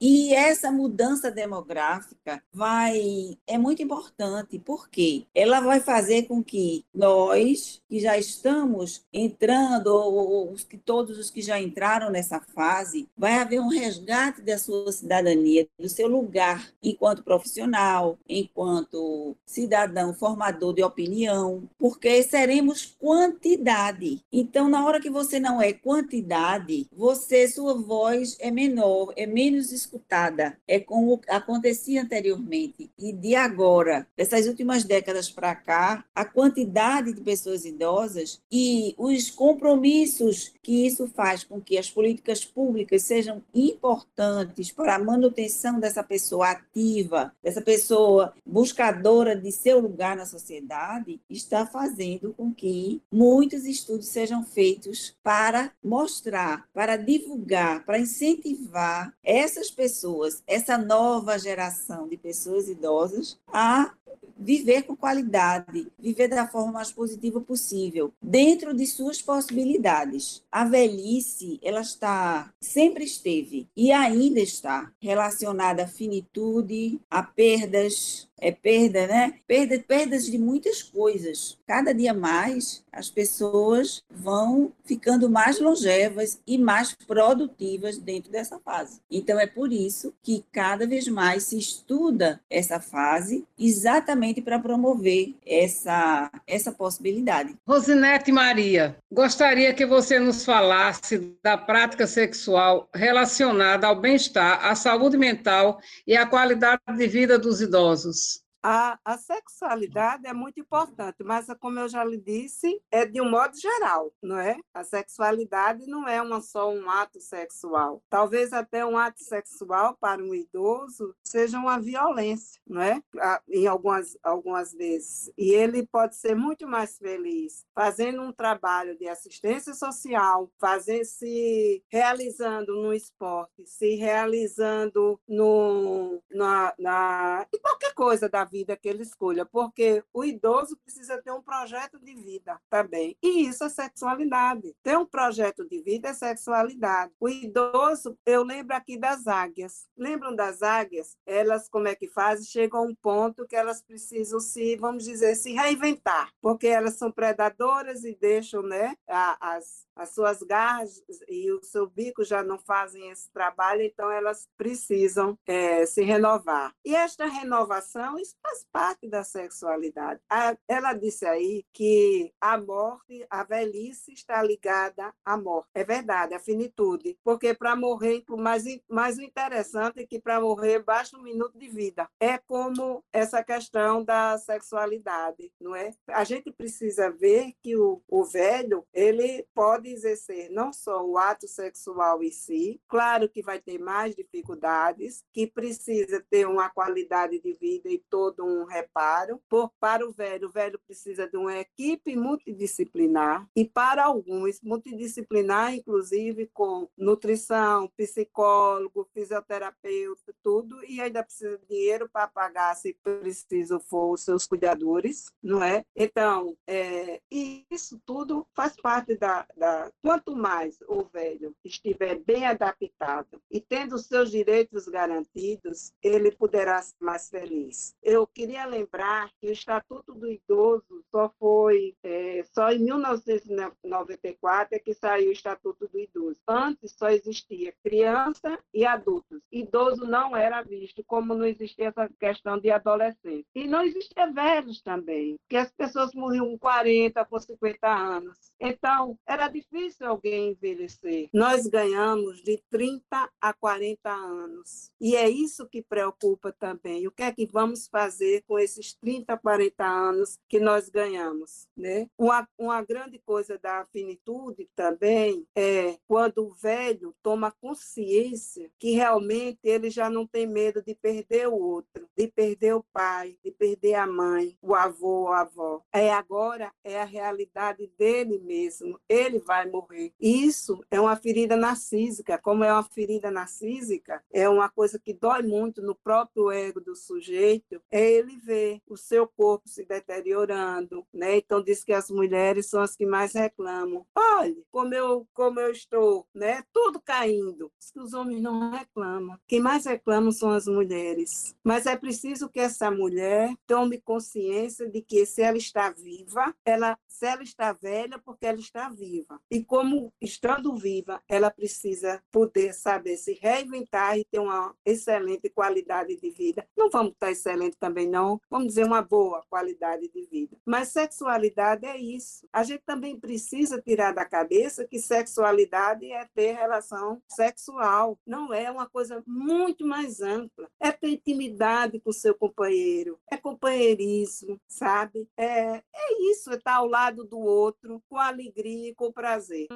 [0.00, 7.80] E essa mudança demográfica vai é muito importante, porque ela vai fazer com que nós
[7.88, 13.34] que já estamos entrando ou os que todos os que já entraram nessa fase, vai
[13.34, 20.82] haver um resgate da sua cidadania, do seu lugar enquanto profissional, enquanto cidadão formador de
[20.82, 24.22] opinião, porque seremos quantidade.
[24.32, 29.72] Então, na hora que você não é quantidade, você sua voz é menor, é menos
[29.72, 30.56] escutada.
[30.66, 37.20] É como acontecia anteriormente e de agora, dessas últimas décadas para cá, a quantidade de
[37.20, 44.70] pessoas idosas e os compromissos que isso faz com que as políticas públicas sejam importantes
[44.70, 51.66] para a manutenção dessa pessoa ativa, dessa pessoa buscadora de seu lugar na sociedade, está
[51.66, 60.42] fazendo com que muitos estudos sejam feitos para mostrar, para divulgar, para incentivar essas pessoas,
[60.46, 63.92] essa nova geração de pessoas idosas a
[64.38, 70.42] viver com qualidade, viver da forma mais positiva possível, dentro de suas possibilidades.
[70.50, 78.52] A velhice, ela está, sempre esteve e ainda está relacionada à finitude, a perdas, é
[78.52, 79.34] perda, né?
[79.46, 81.58] Perda, perdas de muitas coisas.
[81.66, 89.00] Cada dia mais as pessoas vão ficando mais longevas e mais produtivas dentro dessa fase.
[89.10, 93.97] Então é por isso que cada vez mais se estuda essa fase exatamente
[94.42, 97.54] para promover essa essa possibilidade.
[97.66, 105.16] Rosinete Maria, gostaria que você nos falasse da prática sexual relacionada ao bem-estar, à saúde
[105.16, 108.42] mental e à qualidade de vida dos idosos.
[108.62, 113.30] A, a, sexualidade é muito importante, mas, como eu já lhe disse, é de um
[113.30, 114.58] modo geral, não é?
[114.74, 118.02] A sexualidade não é uma, só um ato sexual.
[118.10, 123.00] Talvez até um ato sexual para um idoso seja uma violência, não é?
[123.48, 125.30] Em algumas, algumas vezes.
[125.38, 131.82] E ele pode ser muito mais feliz fazendo um trabalho de assistência social, fazer se
[131.88, 139.02] realizando no esporte, se realizando no, na, na, em qualquer coisa da vida que ele
[139.02, 143.16] escolha, porque o idoso precisa ter um projeto de vida também.
[143.22, 144.74] E isso é sexualidade.
[144.82, 147.12] Ter um projeto de vida é sexualidade.
[147.20, 149.86] O idoso, eu lembro aqui das águias.
[149.96, 151.16] Lembram das águias?
[151.26, 152.46] Elas, como é que fazem?
[152.46, 157.10] Chegam a um ponto que elas precisam se, vamos dizer, se reinventar, porque elas são
[157.10, 163.10] predadoras e deixam né, as, as suas garras e o seu bico já não fazem
[163.10, 166.72] esse trabalho, então elas precisam é, se renovar.
[166.84, 170.20] E esta renovação, faz parte da sexualidade.
[170.66, 175.68] ela disse aí que a morte, a velhice está ligada à morte.
[175.74, 177.18] É verdade, a finitude.
[177.22, 182.08] Porque para morrer, mais, mais interessante é que para morrer basta um minuto de vida.
[182.20, 185.92] É como essa questão da sexualidade, não é?
[186.08, 191.46] A gente precisa ver que o, o velho, ele pode exercer não só o ato
[191.46, 197.52] sexual em si, claro que vai ter mais dificuldades, que precisa ter uma qualidade de
[197.54, 199.40] vida e todo um reparo.
[199.48, 205.74] Por, para o velho, o velho precisa de uma equipe multidisciplinar e para alguns, multidisciplinar,
[205.74, 213.80] inclusive com nutrição, psicólogo, fisioterapeuta, tudo, e ainda precisa de dinheiro para pagar, se preciso
[213.80, 215.84] for, os seus cuidadores, não é?
[215.94, 219.90] Então, é, isso tudo faz parte da, da.
[220.02, 226.94] Quanto mais o velho estiver bem adaptado e tendo seus direitos garantidos, ele poderá ser
[227.00, 227.94] mais feliz.
[228.02, 234.78] Eu queria lembrar que o Estatuto do Idoso só foi, é, só em 1994 é
[234.78, 236.40] que saiu o Estatuto do Idoso.
[236.46, 239.40] Antes só existia criança e adultos.
[239.52, 243.46] Idoso não era visto, como não existia essa questão de adolescente.
[243.54, 248.38] E não existia velhos também, que as pessoas morriam com 40, com 50 anos.
[248.60, 251.28] Então, era difícil alguém envelhecer.
[251.32, 254.90] Nós ganhamos de 30 a 40 anos.
[255.00, 257.06] E é isso que preocupa também.
[257.06, 258.07] O que é que vamos fazer
[258.46, 261.66] com esses 30, 40 anos que nós ganhamos?
[261.76, 262.08] Né?
[262.18, 269.60] Uma, uma grande coisa da finitude também é quando o velho toma consciência que realmente
[269.62, 273.94] ele já não tem medo de perder o outro, de perder o pai, de perder
[273.94, 275.82] a mãe, o avô, a avó.
[275.92, 278.98] É agora, é a realidade dele mesmo.
[279.08, 280.12] Ele vai morrer.
[280.20, 282.38] Isso é uma ferida narcísica.
[282.38, 286.94] Como é uma ferida narcísica, é uma coisa que dói muito no próprio ego do
[286.94, 291.36] sujeito, é ele ver o seu corpo se deteriorando, né?
[291.36, 294.06] Então diz que as mulheres são as que mais reclamam.
[294.14, 296.62] Olha, como eu, como eu estou, né?
[296.72, 297.70] Tudo caindo.
[297.96, 299.38] Os homens não reclamam.
[299.46, 301.56] Quem mais reclama são as mulheres.
[301.64, 306.98] Mas é preciso que essa mulher tome consciência de que se ela está viva, ela,
[307.06, 309.40] se ela está velha, porque ela está viva.
[309.50, 316.16] E como estando viva, ela precisa poder saber se reinventar e ter uma excelente qualidade
[316.16, 316.66] de vida.
[316.76, 318.40] Não vamos estar excelente também, não.
[318.50, 320.56] Vamos dizer uma boa qualidade de vida.
[320.64, 322.46] Mas sexualidade é isso.
[322.52, 328.18] A gente também precisa tirar da cabeça que sexualidade é ter relação sexual.
[328.26, 330.68] Não é uma coisa muito mais ampla.
[330.80, 333.18] É ter intimidade com o seu companheiro.
[333.30, 335.28] É companheirismo, sabe?
[335.36, 339.68] É, é isso, é estar ao lado do outro com alegria e com prazer.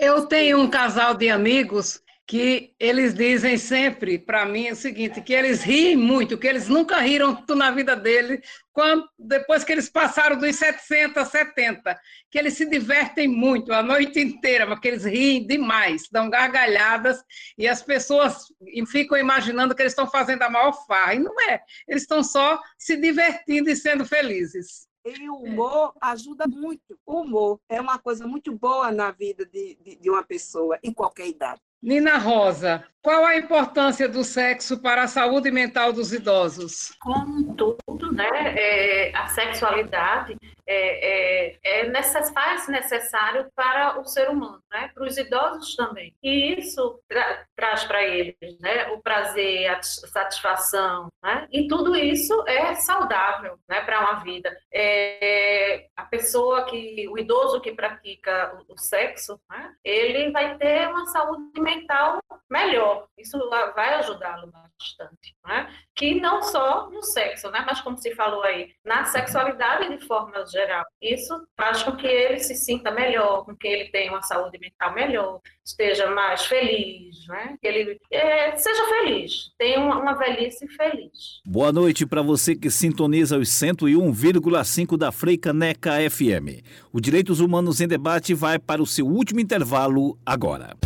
[0.00, 5.32] Eu tenho um casal de amigos que eles dizem sempre para mim o seguinte, que
[5.32, 8.40] eles riem muito, que eles nunca riram na vida deles,
[8.72, 14.18] quando, depois que eles passaram dos 60, 70, que eles se divertem muito a noite
[14.18, 17.22] inteira, mas que eles riem demais, dão gargalhadas,
[17.56, 18.46] e as pessoas
[18.88, 22.60] ficam imaginando que eles estão fazendo a maior farra, e não é, eles estão só
[22.76, 24.88] se divertindo e sendo felizes.
[25.04, 26.98] E o humor ajuda muito.
[27.06, 30.92] O humor é uma coisa muito boa na vida de, de, de uma pessoa, em
[30.92, 31.60] qualquer idade.
[31.82, 36.92] Nina Rosa, Qual a importância do sexo para a saúde mental dos idosos?
[37.00, 38.28] Como tudo, né?
[38.58, 40.36] É, a sexualidade
[40.66, 44.90] é, é, é necessário para o ser humano, né?
[44.92, 46.12] Para os idosos também.
[46.20, 48.88] E isso tra traz para eles, né?
[48.88, 51.46] O prazer, a satisfação, né?
[51.52, 53.82] E tudo isso é saudável, né?
[53.82, 54.50] Para uma vida.
[54.74, 59.72] É, a pessoa que, o idoso que pratica o, o sexo, né?
[59.84, 62.18] Ele vai ter uma saúde mental
[62.50, 62.95] melhor.
[63.18, 65.72] Isso vai ajudá-lo bastante, né?
[65.94, 67.64] Que não só no sexo, né?
[67.66, 70.84] Mas como se falou aí, na sexualidade de forma geral.
[71.00, 74.94] Isso faz com que ele se sinta melhor, com que ele tenha uma saúde mental
[74.94, 77.56] melhor, esteja mais feliz, né?
[77.60, 81.40] que ele é, seja feliz, tenha uma, uma velhice feliz.
[81.44, 86.62] Boa noite para você que sintoniza os 101,5 da Freicaneca FM.
[86.92, 90.76] O Direitos Humanos em Debate vai para o seu último intervalo agora.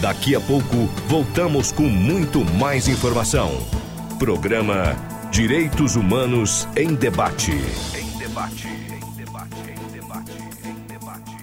[0.00, 3.50] Daqui a pouco voltamos com muito mais informação.
[4.16, 4.94] Programa
[5.32, 7.50] Direitos Humanos em Debate.
[7.50, 10.32] Em debate, em debate, em debate,
[10.64, 11.36] em debate.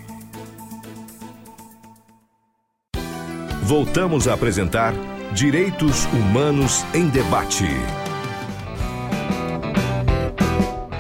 [3.64, 4.94] Voltamos a apresentar
[5.34, 7.68] Direitos Humanos em Debate.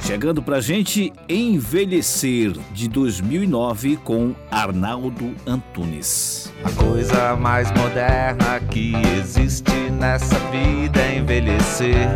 [0.05, 6.53] Chegando pra gente, Envelhecer, de 2009, com Arnaldo Antunes.
[6.63, 12.07] A coisa mais moderna que existe nessa vida é envelhecer.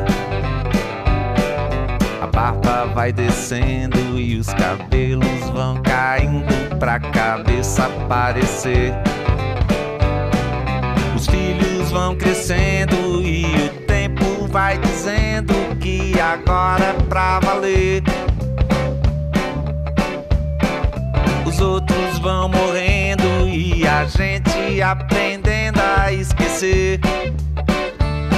[2.21, 6.45] A barba vai descendo e os cabelos vão caindo
[6.77, 8.93] pra cabeça aparecer.
[11.15, 18.03] Os filhos vão crescendo e o tempo vai dizendo que agora pra valer.
[21.45, 26.99] Os outros vão morrendo e a gente aprendendo a esquecer.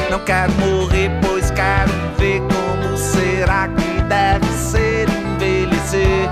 [0.09, 6.29] Não quero morrer, pois quero ver como será que deve ser envelhecer.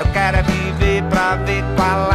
[0.00, 2.09] Eu quero é viver pra ver qual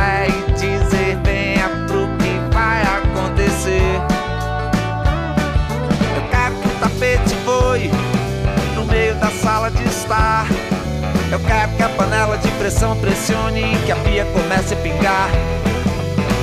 [11.85, 15.29] a panela de pressão pressione que a pia comece a pingar.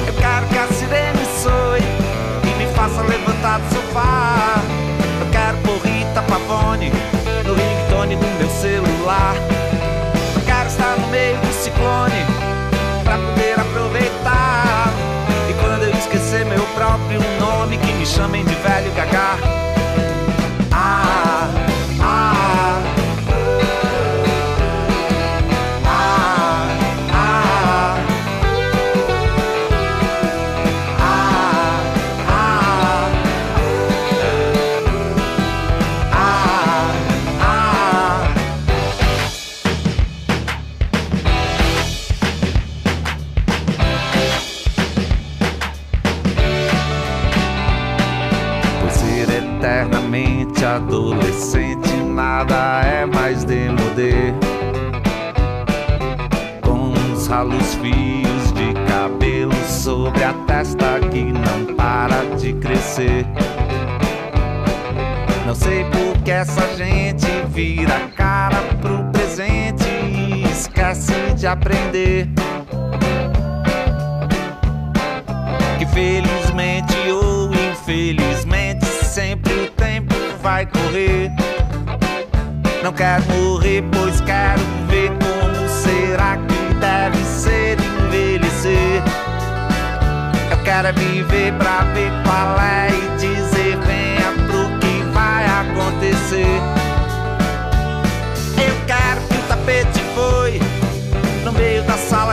[0.06, 4.62] Eu quero que a sirene soe e me faça levantar do sofá.
[5.20, 6.92] Eu quero por Rita Pavone
[7.44, 9.34] no ringtone do meu celular.
[10.36, 12.24] Eu quero estar no meio do ciclone
[13.02, 14.92] pra poder aproveitar.
[15.50, 19.51] E quando eu esquecer meu próprio nome, que me chamem de velho gagá.
[71.62, 72.28] Aprender.
[75.78, 81.30] Que felizmente ou infelizmente sempre o tempo vai correr.
[82.82, 89.02] Não quero morrer, pois quero ver como será que deve ser envelhecer.
[90.50, 92.21] Eu quero é viver pra ver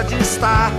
[0.09, 0.71] da sala de estar.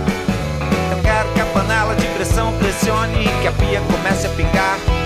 [0.91, 5.00] Eu quero que a panela de pressão pressione e que a pia comece a pingar.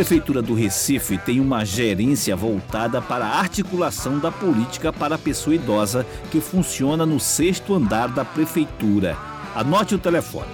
[0.00, 5.54] Prefeitura do Recife tem uma gerência voltada para a articulação da política para a pessoa
[5.54, 9.14] idosa que funciona no sexto andar da Prefeitura.
[9.54, 10.48] Anote o telefone: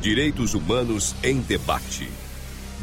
[0.00, 2.23] Direitos Humanos em Debate.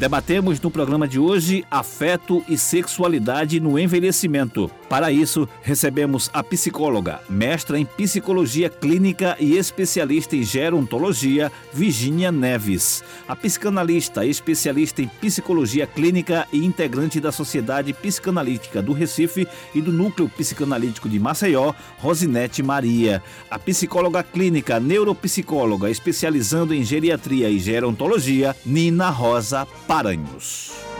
[0.02, 4.68] Debatemos no programa de hoje afeto e sexualidade no envelhecimento.
[4.92, 13.02] Para isso, recebemos a psicóloga, mestra em psicologia clínica e especialista em gerontologia, Virginia Neves.
[13.26, 19.90] A psicanalista, especialista em psicologia clínica e integrante da Sociedade Psicanalítica do Recife e do
[19.90, 23.22] Núcleo Psicanalítico de Maceió, Rosinete Maria.
[23.50, 30.91] A psicóloga clínica, neuropsicóloga, especializando em geriatria e gerontologia, Nina Rosa Paranhos.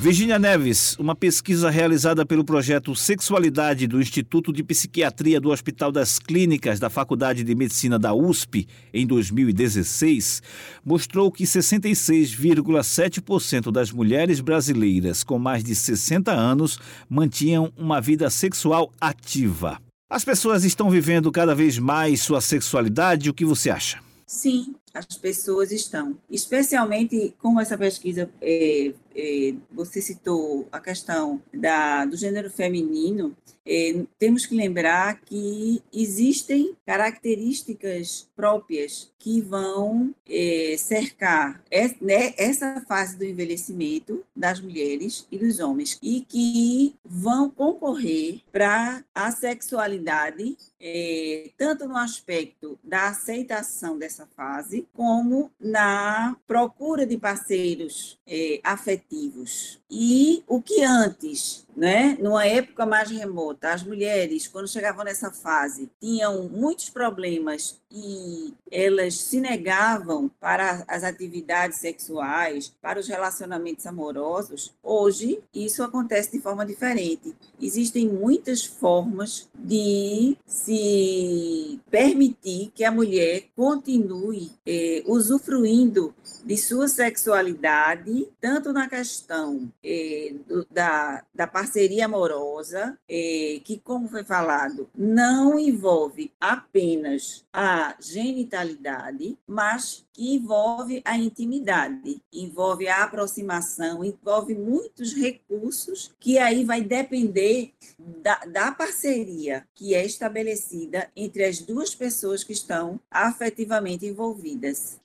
[0.00, 6.20] Virginia Neves, uma pesquisa realizada pelo projeto Sexualidade do Instituto de Psiquiatria do Hospital das
[6.20, 10.40] Clínicas da Faculdade de Medicina da USP em 2016,
[10.84, 16.78] mostrou que 66,7% das mulheres brasileiras com mais de 60 anos
[17.10, 19.80] mantinham uma vida sexual ativa.
[20.08, 23.98] As pessoas estão vivendo cada vez mais sua sexualidade, o que você acha?
[24.28, 26.18] Sim, as pessoas estão.
[26.28, 33.36] Especialmente como essa pesquisa, é, é, você citou a questão da, do gênero feminino,
[33.70, 41.62] é, temos que lembrar que existem características próprias que vão é, cercar
[42.00, 49.04] né, essa fase do envelhecimento das mulheres e dos homens e que vão concorrer para
[49.14, 58.18] a sexualidade é, tanto no aspecto da aceitação dessa fase, como na procura de parceiros
[58.26, 59.78] é, afetivos.
[59.90, 65.88] E o que antes, né, numa época mais remota, as mulheres, quando chegavam nessa fase,
[66.00, 74.74] tinham muitos problemas e elas se negavam para as atividades sexuais, para os relacionamentos amorosos,
[74.82, 77.34] hoje isso acontece de forma diferente.
[77.60, 86.14] Existem muitas formas de se permitir que a mulher continue eh, usufruindo
[86.44, 94.08] de sua sexualidade, tanto na questão eh, do, da, da parceria amorosa, eh, que, como
[94.08, 104.04] foi falado, não envolve apenas a genitalidade, mas que envolve a intimidade, envolve a aproximação,
[104.04, 111.60] envolve muitos recursos que aí vai depender da, da parceria que é estabelecida entre as
[111.60, 114.57] duas pessoas que estão afetivamente envolvidas.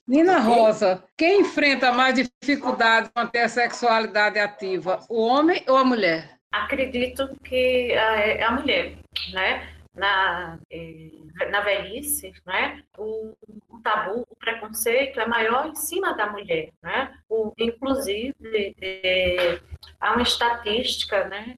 [0.06, 5.84] Nina Rosa, quem enfrenta mais dificuldade com ter a sexualidade ativa, o homem ou a
[5.84, 6.38] mulher?
[6.52, 8.96] Acredito que é a mulher,
[9.32, 9.68] né?
[9.94, 10.58] Na,
[11.50, 12.82] na velhice, né?
[12.98, 13.32] O,
[13.68, 17.14] o, tabu, o preconceito é maior em cima da mulher, né?
[17.28, 19.60] O, inclusive, é,
[20.00, 21.54] há uma estatística, né?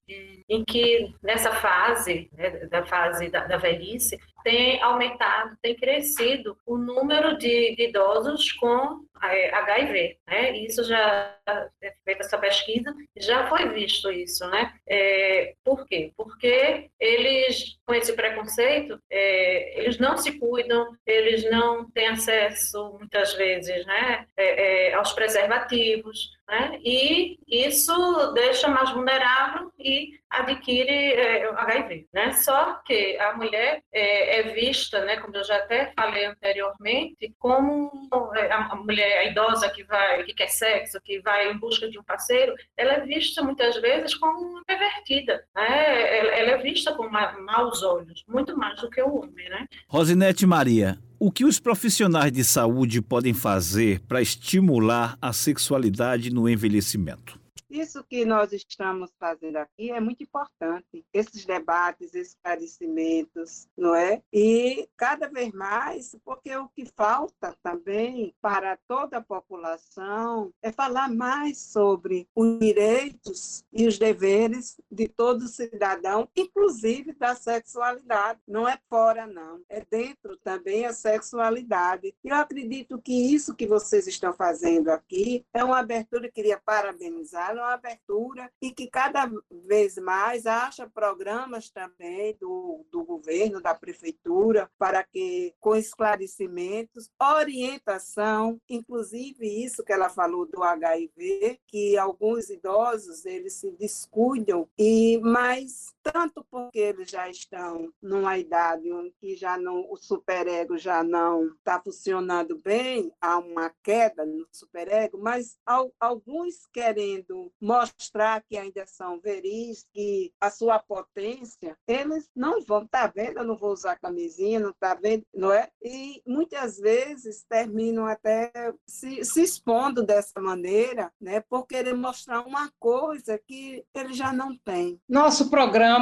[0.49, 6.79] Em que nessa fase, né, da fase da, da velhice, tem aumentado, tem crescido o
[6.79, 10.57] número de, de idosos com HIV, né?
[10.59, 11.37] Isso já
[11.83, 14.73] é feita essa pesquisa, já foi visto isso, né?
[14.87, 16.13] É, por quê?
[16.17, 23.35] Porque eles, com esse preconceito, é, eles não se cuidam, eles não têm acesso, muitas
[23.35, 24.27] vezes, né?
[24.37, 26.79] É, é aos preservativos, né?
[26.83, 32.33] E isso deixa mais vulnerável e adquire é, HIV, né?
[32.33, 37.91] Só que a mulher é, é, vista, né, como eu já até falei anteriormente, como
[38.35, 41.99] é, a mulher a idosa que vai, que quer sexo, que vai em busca de
[41.99, 46.19] um parceiro, ela é vista muitas vezes como pervertida, né?
[46.39, 49.67] Ela, é vista com maus olhos, muito mais do que o homem, né?
[49.89, 56.49] Rosinete Maria, o que os profissionais de saúde podem fazer para estimular a sexualidade no
[56.49, 57.46] envelhecimento?
[57.69, 64.23] Isso que nós estamos fazendo aqui é muito importante, esses debates, esclarecimentos, não é?
[64.33, 71.11] E cada vez mais, porque o que falta também para toda a população é falar
[71.13, 78.41] mais sobre os direitos e os deveres de todo cidadão, inclusive da sexualidade.
[78.47, 82.15] Não é fora, não, é dentro também a sexualidade.
[82.23, 86.61] E eu acredito que isso que vocês estão fazendo aqui é uma abertura, eu queria
[86.65, 93.75] parabenizar uma abertura e que cada vez mais acha programas também do, do governo, da
[93.75, 102.51] prefeitura, para que, com esclarecimentos, orientação, inclusive isso que ela falou do HIV, que alguns
[102.51, 109.37] idosos eles se descuidam, e mas tanto porque eles já estão numa idade em que
[109.37, 115.57] já não o superego já não está funcionando bem, há uma queda no superego, mas
[115.67, 122.87] ao, alguns querendo mostrar que ainda são veris, que a sua potência, eles não vão,
[122.87, 123.39] tá vendo?
[123.39, 125.69] Eu não vou usar camisinha, não tá vendo, não é?
[125.83, 128.53] E muitas vezes terminam até
[128.87, 134.57] se, se expondo dessa maneira, né, por querer mostrar uma coisa que ele já não
[134.59, 135.01] tem.
[135.09, 135.96] Nosso programa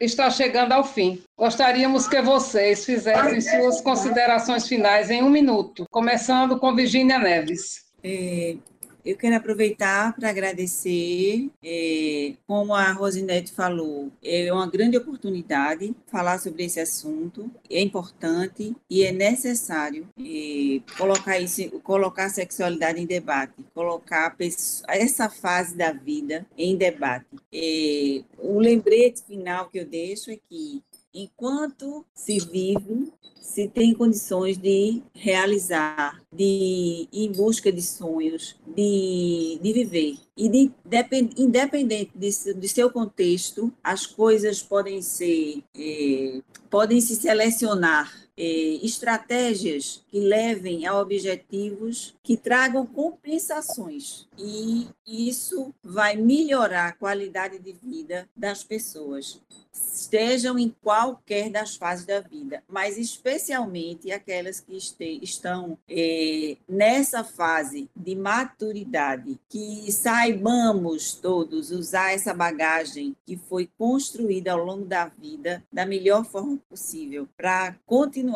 [0.00, 1.22] está chegando ao fim.
[1.36, 7.90] Gostaríamos que vocês fizessem suas considerações finais em um minuto, começando com Virginia Neves.
[8.02, 8.56] É,
[9.04, 16.38] eu quero aproveitar para agradecer, é, como a Rosinete falou, é uma grande oportunidade falar
[16.38, 23.06] sobre esse assunto, é importante e é necessário é, colocar, isso, colocar a sexualidade em
[23.06, 24.36] debate, colocar
[24.88, 27.26] essa fase da vida em debate.
[27.52, 30.82] É, o lembrete final que eu deixo é que
[31.14, 39.58] enquanto se vive, se tem condições de realizar, de ir em busca de sonhos, de,
[39.60, 40.18] de viver.
[40.36, 40.70] E de,
[41.36, 46.40] independente de, de seu contexto, as coisas podem ser, é,
[46.70, 48.29] podem se selecionar
[48.82, 54.26] estratégias que levem a objetivos que tragam compensações.
[54.38, 59.40] E isso vai melhorar a qualidade de vida das pessoas
[59.72, 67.22] estejam em qualquer das fases da vida, mas especialmente aquelas que este, estão é, nessa
[67.22, 75.06] fase de maturidade, que saibamos todos usar essa bagagem que foi construída ao longo da
[75.06, 78.29] vida da melhor forma possível para continuar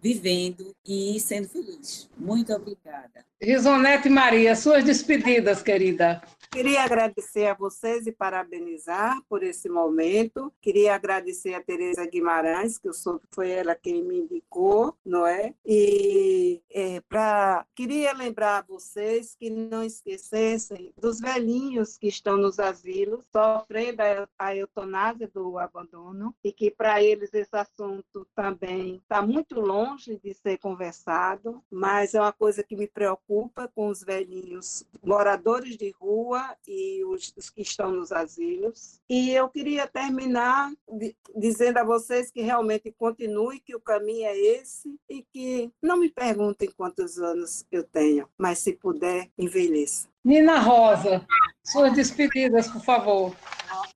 [0.00, 2.08] vivendo e sendo feliz.
[2.16, 3.24] Muito obrigada.
[3.40, 6.20] Risonete Maria, suas despedidas, querida.
[6.50, 10.52] Queria agradecer a vocês e parabenizar por esse momento.
[10.62, 15.54] Queria agradecer a Tereza Guimarães, que eu soube foi ela quem me indicou, não é?
[15.64, 22.58] E é, pra, queria lembrar a vocês que não esquecessem dos velhinhos que estão nos
[22.58, 24.02] asilos, sofrendo
[24.38, 30.32] a eutanásia do abandono, e que para eles esse assunto também está muito longe de
[30.34, 36.37] ser conversado, mas é uma coisa que me preocupa com os velhinhos moradores de rua
[36.66, 39.00] e os, os, que estão nos asilos.
[39.08, 40.72] E eu queria terminar
[41.36, 46.08] dizendo a vocês que realmente continue, que o caminho é esse e que não me
[46.08, 50.08] perguntem quantos anos eu tenho, mas se puder, envelheça.
[50.24, 51.26] Nina Rosa,
[51.64, 53.36] suas despedidas, por favor.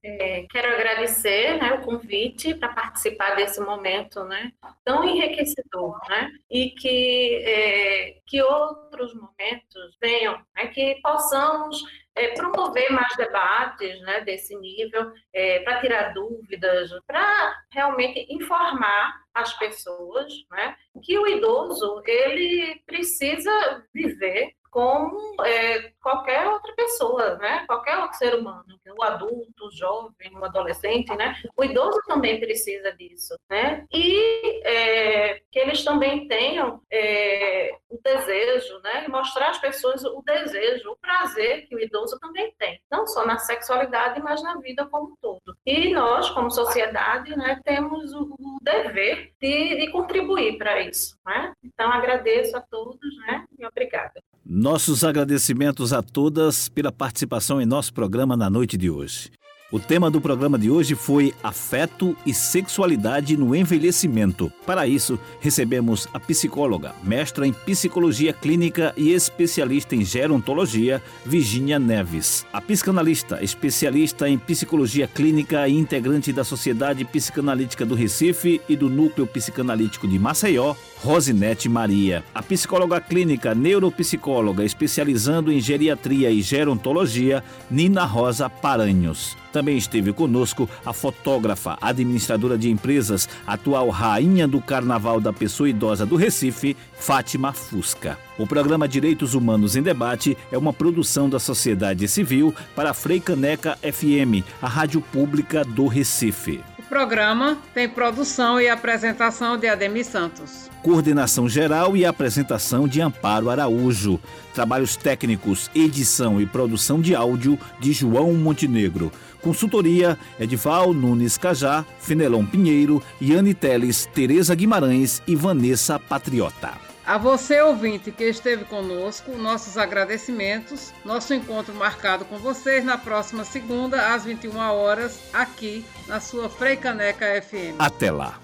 [0.05, 4.53] É, quero agradecer né, o convite para participar desse momento né,
[4.85, 11.83] tão enriquecedor, né, e que, é, que outros momentos venham, né, que possamos
[12.15, 19.57] é, promover mais debates né, desse nível, é, para tirar dúvidas, para realmente informar as
[19.59, 27.63] pessoas né, que o idoso ele precisa viver como é, qualquer outra pessoa, né?
[27.67, 28.65] Qualquer outro ser humano,
[28.99, 31.37] o adulto, o jovem, o adolescente, né?
[31.55, 33.87] O idoso também precisa disso, né?
[33.93, 39.05] E é, que eles também tenham é, o desejo, né?
[39.05, 43.27] E mostrar às pessoas o desejo, o prazer que o idoso também tem, não só
[43.27, 45.55] na sexualidade, mas na vida como um todo.
[45.67, 51.53] E nós, como sociedade, né, temos o, o dever de, de contribuir para isso, né?
[51.63, 53.45] Então agradeço a todos, né?
[53.59, 54.23] E obrigada.
[54.55, 59.31] Nossos agradecimentos a todas pela participação em nosso programa na noite de hoje.
[59.73, 64.53] O tema do programa de hoje foi afeto e sexualidade no envelhecimento.
[64.67, 72.45] Para isso, recebemos a psicóloga, mestra em psicologia clínica e especialista em gerontologia, Virginia Neves.
[72.53, 78.91] A psicanalista, especialista em psicologia clínica e integrante da Sociedade Psicanalítica do Recife e do
[78.91, 82.23] Núcleo Psicanalítico de Maceió, Rosinete Maria.
[82.33, 89.37] A psicóloga clínica neuropsicóloga especializando em geriatria e gerontologia, Nina Rosa Paranhos.
[89.53, 96.07] Também esteve conosco a fotógrafa, administradora de empresas, atual rainha do Carnaval da Pessoa Idosa
[96.07, 98.17] do Recife, Fátima Fusca.
[98.39, 103.19] O programa Direitos Humanos em Debate é uma produção da sociedade civil para a Frei
[103.19, 106.61] Caneca FM, a rádio pública do Recife.
[106.93, 110.69] Programa tem produção e apresentação de Ademir Santos.
[110.83, 114.21] Coordenação geral e apresentação de Amparo Araújo.
[114.53, 119.11] Trabalhos técnicos, edição e produção de áudio de João Montenegro.
[119.41, 126.92] Consultoria Edival Nunes Cajá, Fenelon Pinheiro, Yane Teles, Tereza Guimarães e Vanessa Patriota.
[127.05, 130.93] A você, ouvinte, que esteve conosco, nossos agradecimentos.
[131.05, 137.27] Nosso encontro marcado com vocês na próxima segunda, às 21 horas, aqui na sua Freicaneca
[137.43, 137.77] FM.
[137.79, 138.39] Até lá.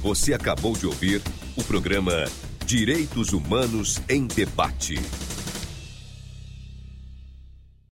[0.00, 1.22] Você acabou de ouvir
[1.56, 2.24] o programa
[2.64, 4.94] Direitos Humanos em Debate